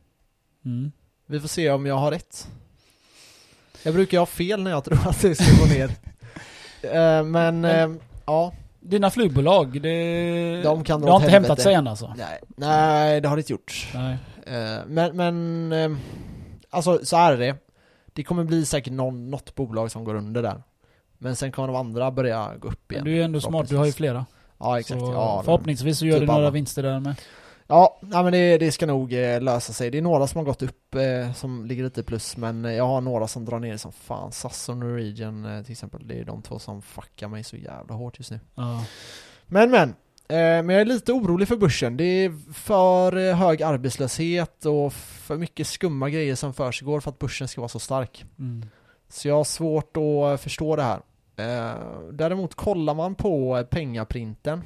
[0.66, 0.92] Mm.
[1.26, 2.48] Vi får se om jag har rätt.
[3.84, 5.92] Jag brukar ha fel när jag tror att det ska gå ner.
[6.84, 7.90] Eh, men, eh,
[8.26, 8.54] ja.
[8.82, 11.32] Dina flygbolag, det, De kan det har inte helvete.
[11.48, 12.14] hämtat sig än alltså?
[12.18, 13.88] Nej, nej, det har det inte gjort.
[13.94, 14.18] Nej.
[14.48, 15.98] Eh, men, men, eh,
[16.70, 17.56] alltså så här är det.
[18.14, 20.64] Det kommer bli säkert någon, något bolag som går under där.
[21.18, 23.04] Men sen kommer de andra börja gå upp igen.
[23.04, 24.26] Men du är ändå smart, du har ju flera.
[24.60, 25.00] Ja, exakt.
[25.00, 26.50] Så ja, förhoppningsvis så gör typ du några alla.
[26.50, 27.16] vinster där med.
[27.72, 29.92] Ja, nej, men det, det ska nog eh, lösa sig.
[29.92, 32.88] Det är några som har gått upp eh, som ligger lite plus, men eh, jag
[32.88, 34.32] har några som drar ner som fan.
[34.32, 36.08] SAS och Norwegian eh, till exempel.
[36.08, 38.40] Det är de två som fuckar mig så jävla hårt just nu.
[38.56, 38.86] Ja.
[39.46, 41.98] Men men, eh, men jag är lite orolig för börsen.
[41.98, 47.48] Det är för hög arbetslöshet och för mycket skumma grejer som försiggår för att börsen
[47.48, 48.26] ska vara så stark.
[48.40, 48.66] Mm.
[49.10, 51.02] Så jag har svårt att förstå det här.
[52.12, 54.64] Däremot kollar man på pengaprinten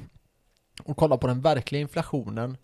[0.84, 2.56] och kollar på den verkliga inflationen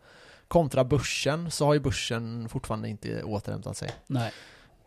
[0.52, 3.90] kontra börsen så har ju börsen fortfarande inte återhämtat sig.
[4.06, 4.32] Nej.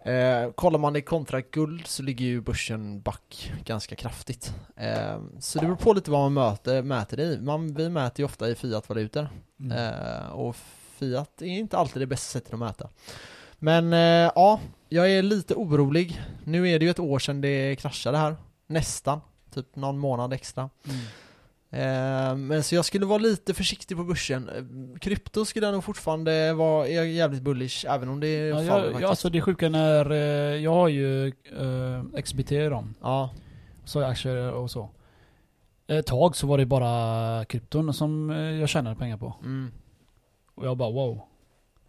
[0.06, 4.54] Eh, kollar man det kontra guld så ligger ju börsen back ganska kraftigt.
[4.76, 7.42] Eh, så det beror på lite vad man möter, mäter det i.
[7.42, 9.30] Man, vi mäter ju ofta i fiat-valutor.
[9.60, 9.78] Mm.
[9.78, 10.56] Eh, och
[10.98, 12.90] Fiat är inte alltid det bästa sättet att mäta.
[13.60, 14.60] Men eh, ja,
[14.90, 16.22] jag är lite orolig.
[16.44, 18.36] Nu är det ju ett år sedan det kraschade här.
[18.68, 19.22] Nästan.
[19.54, 20.70] Typ någon månad extra.
[20.86, 21.00] Mm.
[21.76, 24.50] Eh, men så jag skulle vara lite försiktig på börsen.
[24.50, 28.70] Eh, Krypto skulle jag nog fortfarande vara jävligt bullish, även om det är Ja, faller
[28.70, 29.02] jag, faktiskt.
[29.02, 30.18] ja, alltså det sjuka när, eh,
[30.64, 32.94] jag har ju eh, XBT i dem.
[33.02, 33.30] Ja,
[33.86, 34.90] Så aktier och så.
[35.88, 39.34] Ett tag så var det bara krypton som jag tjänade pengar på.
[39.44, 39.72] mm.
[40.56, 41.22] Och jag bara wow.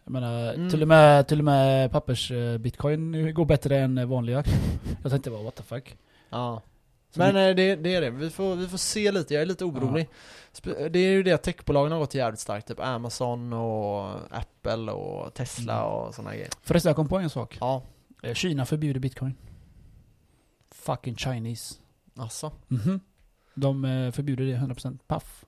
[0.05, 0.70] Jag menar, Mm.
[0.70, 4.45] till och med, till och med pappers bitcoin går bättre än vanliga.
[5.03, 5.97] Jag tänkte bara what the fuck.
[6.30, 6.62] ja.
[7.11, 9.43] Så Men det- eh, det, det är det, vi får, vi får se lite, jag
[9.43, 10.09] är lite orolig.
[10.53, 14.93] Spe- Det är ju det att techbolagen har gått jävligt starkt, typ Amazon och Apple
[14.93, 15.87] och Tesla Mm.
[15.93, 16.49] och sådana grejer.
[16.63, 17.57] Förresten jag kom på en sak.
[17.61, 17.83] Ja,
[18.23, 19.35] Eh, Kina förbjuder bitcoin.
[20.71, 21.75] Fucking Chinese.
[22.17, 22.53] alltså.
[22.69, 23.01] Mhm.
[23.55, 25.45] De eh, förbjuder det 100% paff.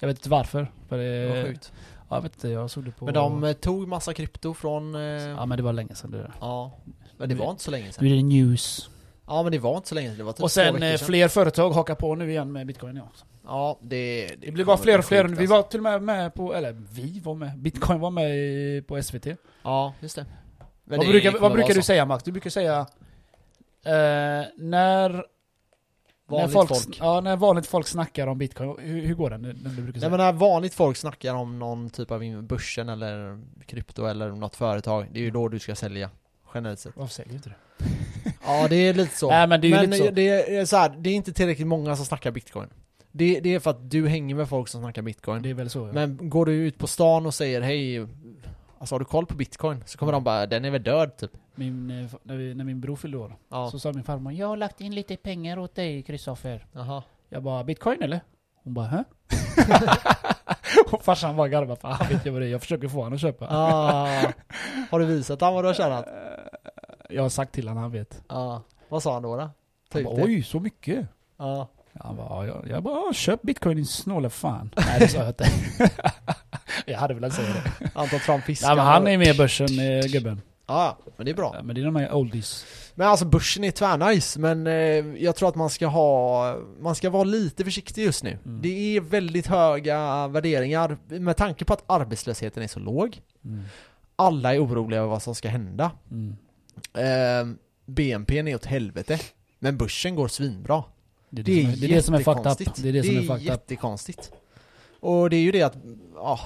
[0.00, 0.72] Jag vet inte varför.
[0.88, 1.72] För Det var sjukt.
[2.10, 3.04] Ja, jag vet inte, jag såg det på...
[3.04, 4.94] Men de tog massa krypto från...
[4.94, 6.32] Ja men det var länge sedan det där.
[6.40, 6.72] ja.
[7.16, 8.06] Men det var inte så länge Nu sedan.
[8.06, 8.90] är det news.
[9.26, 11.70] Ja men det var inte så länge det var typ och sen eh, fler företag
[11.70, 13.08] hakar på nu igen med bitcoin ja.
[13.46, 14.34] Ja, det...
[14.40, 15.22] Det blir bara fler och fler.
[15.22, 15.56] sjukt, Vi alltså.
[15.56, 19.26] var till och med med på, eller vi var med, bitcoin var med på SVT.
[19.62, 20.26] Ja, just det.
[20.84, 21.82] Men vad det brukar, vad brukar du så.
[21.82, 22.24] säga Max?
[22.24, 22.86] Du brukar säga eh,
[23.84, 25.22] när, när,
[26.26, 26.98] Vanligt folk, folk.
[27.00, 29.42] Ja, när vanligt folk snackar om bitcoin, hur, hur går den?
[29.42, 30.10] när du brukar Nej säga?
[30.10, 35.06] men när vanligt folk snackar om någon typ av börsen eller krypto eller något företag,
[35.12, 36.10] det är ju då du ska sälja.
[36.54, 36.96] Generellt sett.
[36.96, 37.54] Varför säger du inte det?
[38.46, 39.30] Ja det är lite så.
[39.30, 40.10] Nej men det är ju lite så.
[40.10, 42.68] det är så här, det är inte tillräckligt många som snackar bitcoin.
[43.12, 45.42] Det, det är för att du hänger med folk som snackar bitcoin.
[45.42, 45.92] Det är väl så ja.
[45.92, 48.06] Men går du ut på stan och säger hej,
[48.78, 49.82] alltså har du koll på bitcoin?
[49.86, 51.30] Så kommer de bara, den är väl död typ.
[51.54, 53.70] Min, eh, när, vi, när min bror fyllde år, Ja.
[53.70, 56.66] så sa min farmor Jag har lagt in lite pengar åt dig Kristoffer.
[57.28, 58.20] Jag bara, bitcoin eller?
[58.64, 59.04] Hon bara, hä?
[60.92, 63.12] och farsan bara garvade för han vet ju vad det är, jag försöker få honom
[63.12, 63.46] att köpa.
[63.50, 64.32] Ah,
[64.90, 66.04] har du visat han vad du har tjänat?
[67.14, 68.22] Jag har sagt till honom, han vet.
[68.28, 68.62] Ja.
[68.88, 69.36] Vad sa han då?
[69.36, 69.50] då?
[69.92, 71.06] Han ut bara, oj, så mycket?
[71.36, 71.68] Ja.
[72.00, 74.70] Han bara, ja, jag, jag bara, köp bitcoin din snåla fan.
[74.76, 75.48] Nej det sa jag inte.
[76.86, 77.90] jag hade velat säga det.
[77.94, 78.66] Han tar fram fisken.
[78.66, 80.40] Nej men han är med i börsen, eh, gubben.
[80.66, 81.60] Ja, men det är bra.
[81.62, 82.66] Men det är de här oldies.
[82.94, 87.10] Men alltså börsen är tvärnice, men eh, jag tror att man ska ha, man ska
[87.10, 88.38] vara lite försiktig just nu.
[88.44, 88.62] Mm.
[88.62, 93.20] Det är väldigt höga värderingar med tanke på att arbetslösheten är så låg.
[93.44, 93.62] Mm.
[94.16, 95.90] Alla är oroliga över vad som ska hända.
[96.10, 96.36] Mm.
[96.92, 97.48] Eh,
[97.86, 99.20] BNP är åt helvete.
[99.58, 100.84] Men börsen går svinbra.
[101.30, 102.74] Det är Det det, är, som är, det, är det som är fucked up.
[102.76, 103.42] Det är det som är fucked up.
[103.42, 104.32] jättekonstigt.
[105.00, 105.76] Och det är ju det att,
[106.14, 106.40] ja,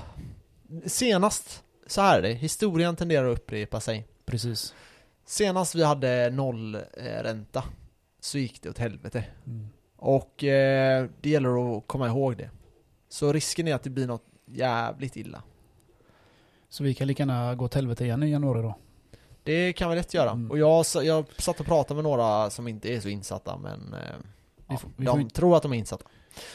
[0.86, 4.06] senast, så här är det, historien tenderar att upprepa sig.
[4.24, 4.74] Precis.
[5.26, 7.64] Senast vi hade noll eh, ränta
[8.20, 9.24] så gick det åt helvete.
[9.46, 9.68] Mm.
[9.96, 12.50] Och eh, det gäller att komma ihåg det.
[13.08, 15.42] Så risken är att det blir något jävligt illa.
[16.68, 18.74] Så vi kan lika gärna gå åt helvete igen i januari då.
[19.48, 20.30] Det kan vi lätt göra.
[20.30, 20.50] Mm.
[20.50, 24.00] Och jag, jag satt och pratade med några som inte är så insatta men eh,
[24.68, 26.04] ja, får- de inte- tror att de är insatta.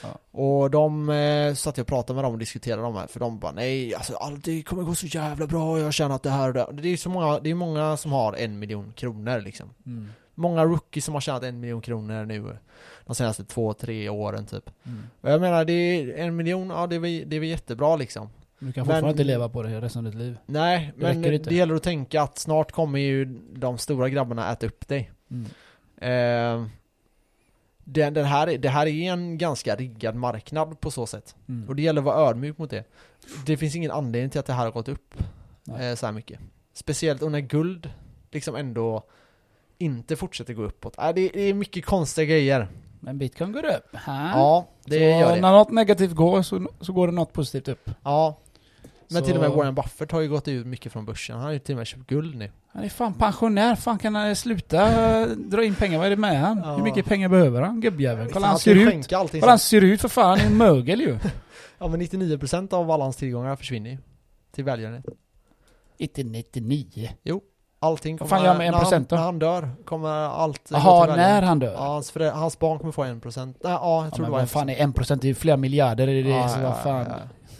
[0.04, 0.40] Ja.
[0.40, 3.40] Och de eh, satt jag och pratade med dem och diskuterade de här för de
[3.40, 6.48] bara nej alltså allt det kommer gå så jävla bra jag känner att det här
[6.48, 9.70] och det Det är så många, det är många som har en miljon kronor liksom.
[9.86, 10.08] Mm.
[10.36, 12.58] Många rookies som har tjänat en miljon kronor nu
[13.06, 14.70] de senaste två, tre åren typ.
[14.86, 15.04] Mm.
[15.22, 18.30] Och jag menar, det är en miljon, ja det är det är jättebra liksom.
[18.66, 20.38] Du kan Men- fortfarande inte leva på det resten av ditt liv.
[20.46, 24.66] Nej, Det men det gäller att tänka att snart kommer ju de stora grabbarna äta
[24.68, 25.12] upp dig.
[25.32, 25.46] Mm.
[25.98, 26.68] Eh,
[27.84, 31.36] den, den här, är- det här är en ganska riggad marknad på så sätt.
[31.50, 31.70] Mm.
[31.70, 32.84] Och det gäller att vara ödmjuk mot det.
[33.46, 35.14] Det finns ingen anledning till att det här har gått upp
[35.80, 36.40] eh, så här mycket.
[36.74, 37.90] Speciellt och när guld
[38.32, 39.04] liksom ändå
[39.78, 40.98] inte fortsätter gå uppåt.
[40.98, 42.68] Äh, det, det är mycket konstiga grejer.
[43.00, 43.96] Men bitcoin går upp.
[44.06, 44.30] Ha?
[44.30, 45.42] Ja, det så gör det.
[45.42, 47.90] när något negativt går så, så går det något positivt upp.
[48.04, 48.38] Ja.
[49.14, 51.36] Men Så- till och med Warren Buffett har ju gått ut mycket från börsen.
[51.36, 52.52] Han har ju till och med köpt guld nu.
[52.74, 54.88] Han är fan pensionär, fan kan han sluta
[55.22, 55.98] eh, dra in pengar?
[55.98, 56.62] Vad är det med han?
[56.64, 56.76] Ja.
[56.76, 58.30] Hur mycket pengar behöver han, gubbjäveln?
[58.34, 59.14] Kolla han han ser ut.
[59.14, 59.82] allting Kolla han sen.
[59.82, 61.18] ser ut för fan, han är en mögel ju.
[61.78, 63.98] Ja men 99% av alla hans tillgångar försvinner ju.
[64.56, 65.06] Till välgörenhet.
[65.98, 67.10] Inte 99.
[67.80, 68.40] Allting Vad kommer...
[68.40, 69.16] fan gör han med när han- 1% då?
[69.16, 71.74] När han dör kommer allt Jaha, när han dör?
[71.74, 73.46] Ja, hans, hans barn kommer få 1%.
[73.46, 74.72] Nej, ja, jag Ja, tror men det var vad fan 1%.
[74.72, 75.16] är 1%?
[75.22, 77.06] Det är ju flera miljarder i det, Ja, så ja, vad fan.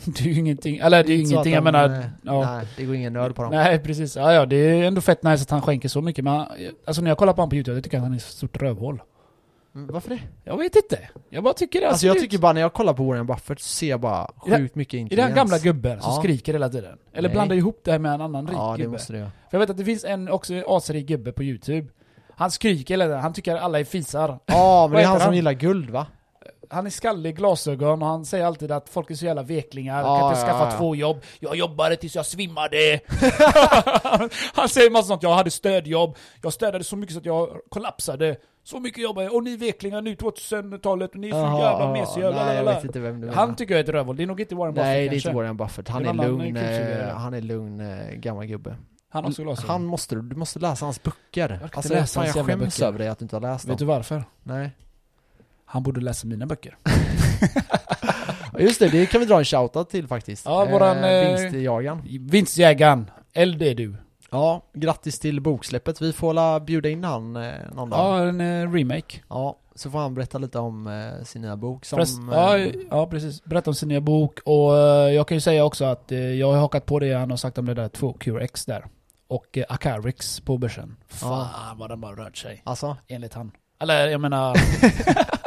[0.06, 0.24] Ja, ja.
[0.24, 1.90] Det är ju ingenting, eller det är ju ingenting, jag de, menar...
[1.90, 2.42] eh, Ja.
[2.56, 3.52] Nej, det går ingen nöd på dem.
[3.52, 6.34] Nej precis, ja, ja det är ändå fett nice att han skänker så mycket men
[6.34, 6.48] han-
[6.86, 8.62] alltså när jag kollar på honom på youtube, jag tycker att han är ett stort
[8.62, 9.02] rövhål.
[9.76, 10.20] Mm, Varför det?
[10.44, 11.00] Jag vet inte.
[11.30, 11.88] Jag bara tycker det.
[11.90, 14.32] Alltså jag ser tycker bara när jag kollar på Warren Buffett så ser jag bara
[14.46, 15.30] det- sjukt mycket Är det intelligens.
[15.30, 16.20] han gamla gubben som Ja.
[16.22, 16.98] skriker hela tiden?
[17.14, 17.34] Eller Nej.
[17.36, 18.92] blandar ihop det här med en annan rik Ja, det gubbe?
[18.92, 19.32] måste det göra.
[19.50, 21.88] För jag vet att det finns en också asrik gubbe på youtube.
[22.36, 24.40] Han skriker hela tiden, han tycker alla är fisar.
[24.46, 25.36] Ja, men det är heter han som han?
[25.36, 26.08] gillar guld va?
[26.74, 30.20] Han är skallig, glasögon och han säger alltid att folk är så jävla veklingar, Ja,
[30.20, 30.78] kan inte skaffa ja.
[30.78, 31.22] två jobb.
[31.40, 33.00] Jag jobbade tills jag svimmade.
[34.54, 38.36] han säger massa sånt, jag hade stödjobb, jag städade så mycket så att jag kollapsade.
[38.66, 42.30] Så mycket jag, och ni veklingar nu 2000-talet, och ni är så jävla mesiga.
[42.30, 43.34] Nej, jag lalala." vet inte vem du menar.
[43.42, 45.10] Han tycker jag är ett rövhål, det är nog inte Warren Buffett Nej, det är
[45.10, 45.30] kanske.
[45.30, 45.90] inte Warren Buffett.
[45.90, 48.76] Han Det är lugn, eh, han är lugn eh, gammal gubbe.
[49.10, 49.70] Han glasögon.
[49.70, 51.60] Han måste, du måste läsa hans böcker.
[51.64, 52.88] inte Alltså, läsa fan, jag skäms böcker.
[52.88, 53.96] över dig att du inte har läst Vet du dem.
[53.96, 54.24] varför?
[54.44, 54.72] Nej.
[55.74, 56.78] Han borde läsa mina böcker.
[58.54, 60.46] Ja, Just det, det kan vi dra en shoutout till faktiskt.
[60.46, 62.02] Ja, våran, eh, Vinstjagaren.
[62.30, 63.96] Vinstjägaren, Eld är du.
[64.32, 66.02] Ja, grattis till boksläppet.
[66.02, 68.00] Vi får la bjuda in han eh, någon dag.
[68.00, 69.20] Ja, en eh, remake.
[69.30, 71.98] Ja, så får han berätta lite om eh, sin nya bok som...
[71.98, 72.58] Förrest, eh, ja,
[72.90, 73.44] ja, precis.
[73.44, 76.52] Berätta om sin nya bok och eh, jag kan ju säga också att eh, jag
[76.52, 78.86] har hakat på det han har sagt om det där 2 X där.
[79.28, 80.96] Och uh, Acarix på börsen.
[81.08, 82.62] Fan vad den bara rört sig.
[82.64, 83.52] Alltså, Enligt han.
[83.80, 84.56] Eller jag menar...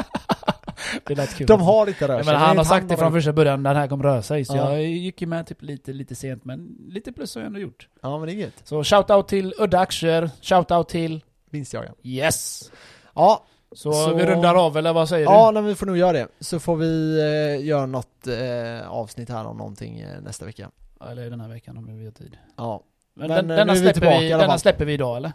[1.08, 1.46] det lät kul.
[1.46, 2.32] de har inte rört sig.
[2.34, 4.44] menar, han har sagt det från första början, den här kommer röra sig.
[4.44, 4.72] Så Ja.
[4.72, 7.88] jag gick ju med typ lite, lite sent, men lite plus har jag ändå gjort.
[8.02, 8.60] Ja, men det är gött.
[8.64, 11.94] Så shout-out till Udda Aktier, shout-out till Vinstjagaren.
[12.02, 12.70] Yes!
[13.14, 15.54] Ja, Så, Så- vi rundar av, eller vad säger ja du?
[15.60, 16.28] nej, vi får nog göra det.
[16.40, 17.18] Så får vi
[17.60, 20.70] eh, göra något eh, avsnitt här om någonting eh, nästa vecka.
[21.10, 22.36] Eller den här veckan om vi har tid.
[22.56, 22.82] Ja.
[23.14, 25.32] Men, Men, den, eh, denna, vi släpper vi, denna släpper vi idag eller?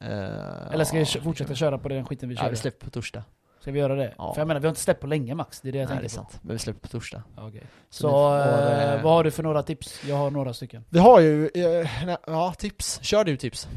[0.00, 2.50] Eh, Eller ska vi ja, fortsätta köra på den skiten vi Ja, körde?
[2.50, 3.24] vi släpper på torsdag.
[3.64, 4.14] Ska vi göra det?
[4.18, 4.34] Ja.
[4.34, 5.98] För jag menar, vi har inte släppt på länge Max, det är det jag Nej,
[5.98, 6.30] det är tänker på.
[6.30, 6.40] sant.
[6.42, 7.22] Men vi släpper på torsdag.
[7.36, 7.62] Okej.
[7.90, 10.00] Så Så, får, eh, eh, vad har du för några tips?
[10.08, 10.84] Jag har några stycken.
[10.88, 12.98] Vi har ju, eh, ja tips.
[13.02, 13.68] Kör du tips.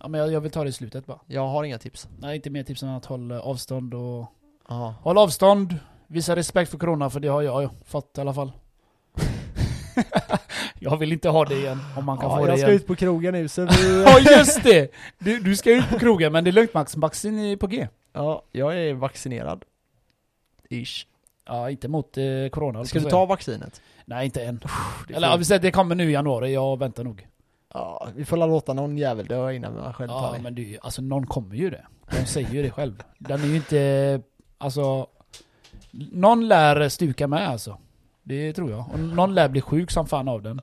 [0.00, 1.18] Ja men jag, jag vill ta det i slutet bara.
[1.26, 2.08] Jag har inga tips.
[2.18, 4.26] Nej, inte mer tips än att hålla avstånd och...
[4.68, 4.94] Ja.
[5.02, 5.76] Håll avstånd,
[6.06, 8.52] visa respekt för corona, för det har jag ju fått i alla fall.
[10.78, 12.80] jag vill inte ha det igen, om man kan ja, få det jag ska igen.
[12.80, 14.02] ut på krogen nu så vi...
[14.02, 14.92] Ja just det!
[15.18, 17.88] Du, du ska ut på krogen, men det är lugnt Max, vaccin är på G.
[18.12, 19.64] ja, jag är vaccinerad.
[20.68, 21.06] Ish.
[21.46, 23.80] Ja, inte mot eh, corona Ska du ta vaccinet?
[24.04, 24.60] Nej, inte än.
[25.08, 27.26] Det Eller ja, vi säger, det kommer nu i januari, jag väntar nog.
[27.74, 30.42] Ja, vi får låta någon jävel dö innan man själv tar Ja, det.
[30.42, 31.86] men det, är ju- alltså någon kommer ju det.
[32.10, 33.02] De säger ju det själv.
[33.18, 34.20] Den är ju inte,
[34.58, 35.06] alltså...
[36.12, 37.78] Någon lär stuka med alltså.
[38.22, 38.84] Det tror jag.
[38.92, 40.60] Och någon lär bli sjuk som fan av den.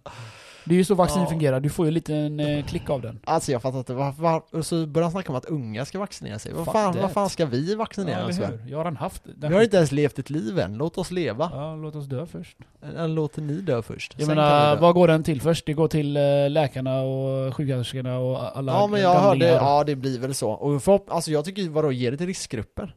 [0.68, 1.30] Det är ju så vaccin Ja.
[1.30, 3.20] fungerar, du får ju en liten eh, klick av den.
[3.24, 6.40] Alltså jag fattar inte, var, var, så börjar han snacka om att unga ska vaccinera
[6.40, 6.54] sig.
[6.54, 8.60] Vad fan, vad fan ska vi vaccinera Ja, oss för?
[8.68, 9.50] Jag har redan haft den.
[9.50, 11.50] Vi har inte ens levt ett liv än, låt oss leva.
[11.54, 12.58] Ja, låt oss dö först.
[12.82, 14.14] Eller låter ni dö först?
[14.18, 15.66] Jag Sen menar, vad går den till först?
[15.66, 19.96] Det går till eh, läkarna och sjuksköterskorna och alla Ja men jag hörde, ja det
[19.96, 20.52] blir väl så.
[20.52, 22.96] Och förhopp, alltså jag tycker, vadå, ge det till riskgrupper?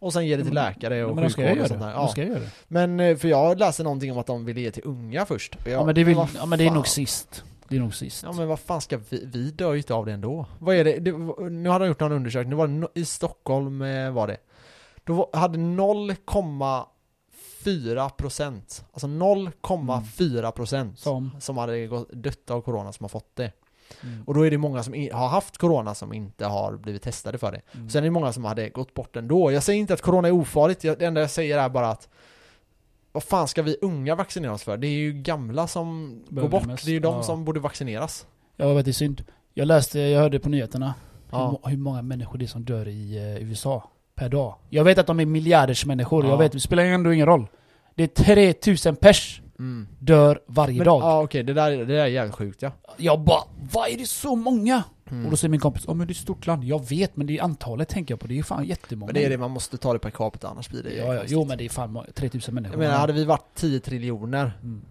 [0.00, 1.68] Och sen ge det till läkare och men sjukvård och det.
[1.68, 1.90] sånt där.
[1.90, 2.08] Ja.
[2.08, 2.50] ska göra det.
[2.68, 5.56] Men eh, för jag läste någonting om att de ville ge till unga först.
[5.64, 7.44] Jag- Ja men det, vill, ja, men det är nog sist.
[7.68, 8.22] Det är nog sist.
[8.22, 10.46] Ja men vad fan ska vi, vi dör ju inte av det ändå.
[10.58, 11.12] Vad är det, det
[11.50, 14.36] nu hade de gjort någon undersökning, det var no, i Stockholm eh, var det.
[15.04, 21.30] Då hade 0,4 procent, alltså 0,4 procent Som.
[21.40, 23.52] som hade dött av corona som har fått det.
[24.02, 24.22] Mm.
[24.26, 27.52] Och då är det många som har haft corona som inte har blivit testade för
[27.52, 27.60] det.
[27.74, 27.90] Mm.
[27.90, 29.52] Sen är det många som hade gått bort ändå.
[29.52, 32.08] Jag säger inte att corona är ofarligt, det enda jag säger är bara att
[33.12, 34.76] vad fan ska vi unga vaccinera oss för?
[34.76, 37.22] Det är ju gamla som går Behöver bort, mest, det är ju de ja.
[37.22, 38.26] som borde vaccineras.
[38.56, 39.24] Ja, vet du, synd.
[39.54, 40.94] Jag läste, jag hörde på nyheterna
[41.30, 41.50] hur, Ja.
[41.50, 44.54] må- hur många människor det är som dör i eh, USA per dag.
[44.68, 46.30] Jag vet att de är miljarders människor, Ja.
[46.30, 47.46] jag vet, det spelar ändå ingen roll.
[47.94, 49.88] Det är 3000 pers Mm.
[49.98, 51.02] dör varje Men, dag.
[51.02, 52.72] ja okej, det, där, det där är jävligt sjukt ja.
[52.96, 53.42] Jag bara,
[53.72, 54.82] vad är det så många?
[55.10, 55.24] Mm.
[55.24, 56.64] Och då säger min kompis, ja men det är ett stort land.
[56.64, 58.26] Jag vet, men det är antalet tänker jag på.
[58.26, 59.06] Det är ju fan jättemånga.
[59.06, 61.22] Men det är det, man måste ta det per capita annars blir det Ja, ja,
[61.26, 62.74] jo men det är fan må- 3000 människor.
[62.74, 64.82] Jag menar, hade vi varit 10 triljoner, mm.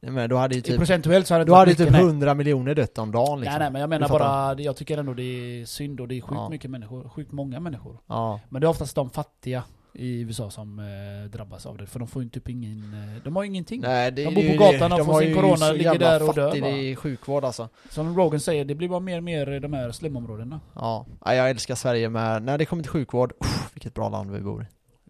[0.00, 2.02] menar, då hade ju I typ, Procentuellt så hade det då hade typ mycket, nej.
[2.02, 3.52] 100 miljoner dött om dagen liksom.
[3.52, 6.20] Nej nej men jag menar bara, jag tycker ändå det är synd och det är
[6.20, 6.48] sjukt Ja.
[6.48, 7.98] mycket människor, sjukt många människor.
[8.06, 8.40] Ja.
[8.48, 9.62] Men det är oftast de fattiga
[9.94, 13.36] i USA som eh, drabbas av det, för de får ju typ ingen, eh, de
[13.36, 13.80] har ju ingenting.
[13.80, 16.28] Nej, det, De det bor på gatan och de får har sin corona, ligger där
[16.28, 16.70] och dör bara.
[16.70, 17.68] i sjukvård alltså.
[17.90, 20.60] Som Rogan säger, det blir bara mer och mer i de här slumområdena.
[20.74, 24.30] Ja, Ja, jag älskar Sverige med, när det kommer till sjukvård, uff, vilket bra land
[24.30, 24.66] vi bor i.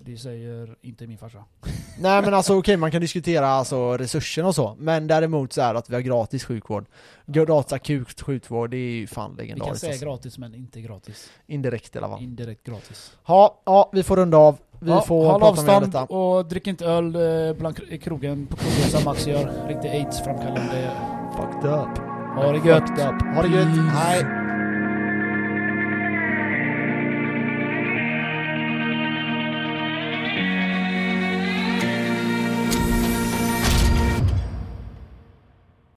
[0.06, 1.44] Det säger inte min farsa.
[1.98, 5.74] Nej men alltså okej, man kan diskutera alltså resurserna och så, men däremot så är
[5.74, 6.86] att vi har gratis sjukvård.
[7.26, 10.06] Gratis akut sjukvård, det är ju fan Vi kan legendariskt säga alltså.
[10.06, 11.30] gratis men inte gratis.
[11.46, 12.22] Indirekt i alla fall.
[12.22, 13.16] Indirekt gratis.
[13.26, 14.58] Ja, ja, vi får runda av.
[14.80, 16.04] Vi ja, får håll prata avstånd detta.
[16.04, 19.68] och drick inte öl eh, bland krogen på krogen som Max gör.
[19.68, 20.90] Riktigt aids-framkallande.
[21.36, 21.98] Fucked up.
[22.36, 22.88] Ha det gött!
[22.88, 23.22] Fucked up.
[23.34, 24.43] Ha det gött, hej!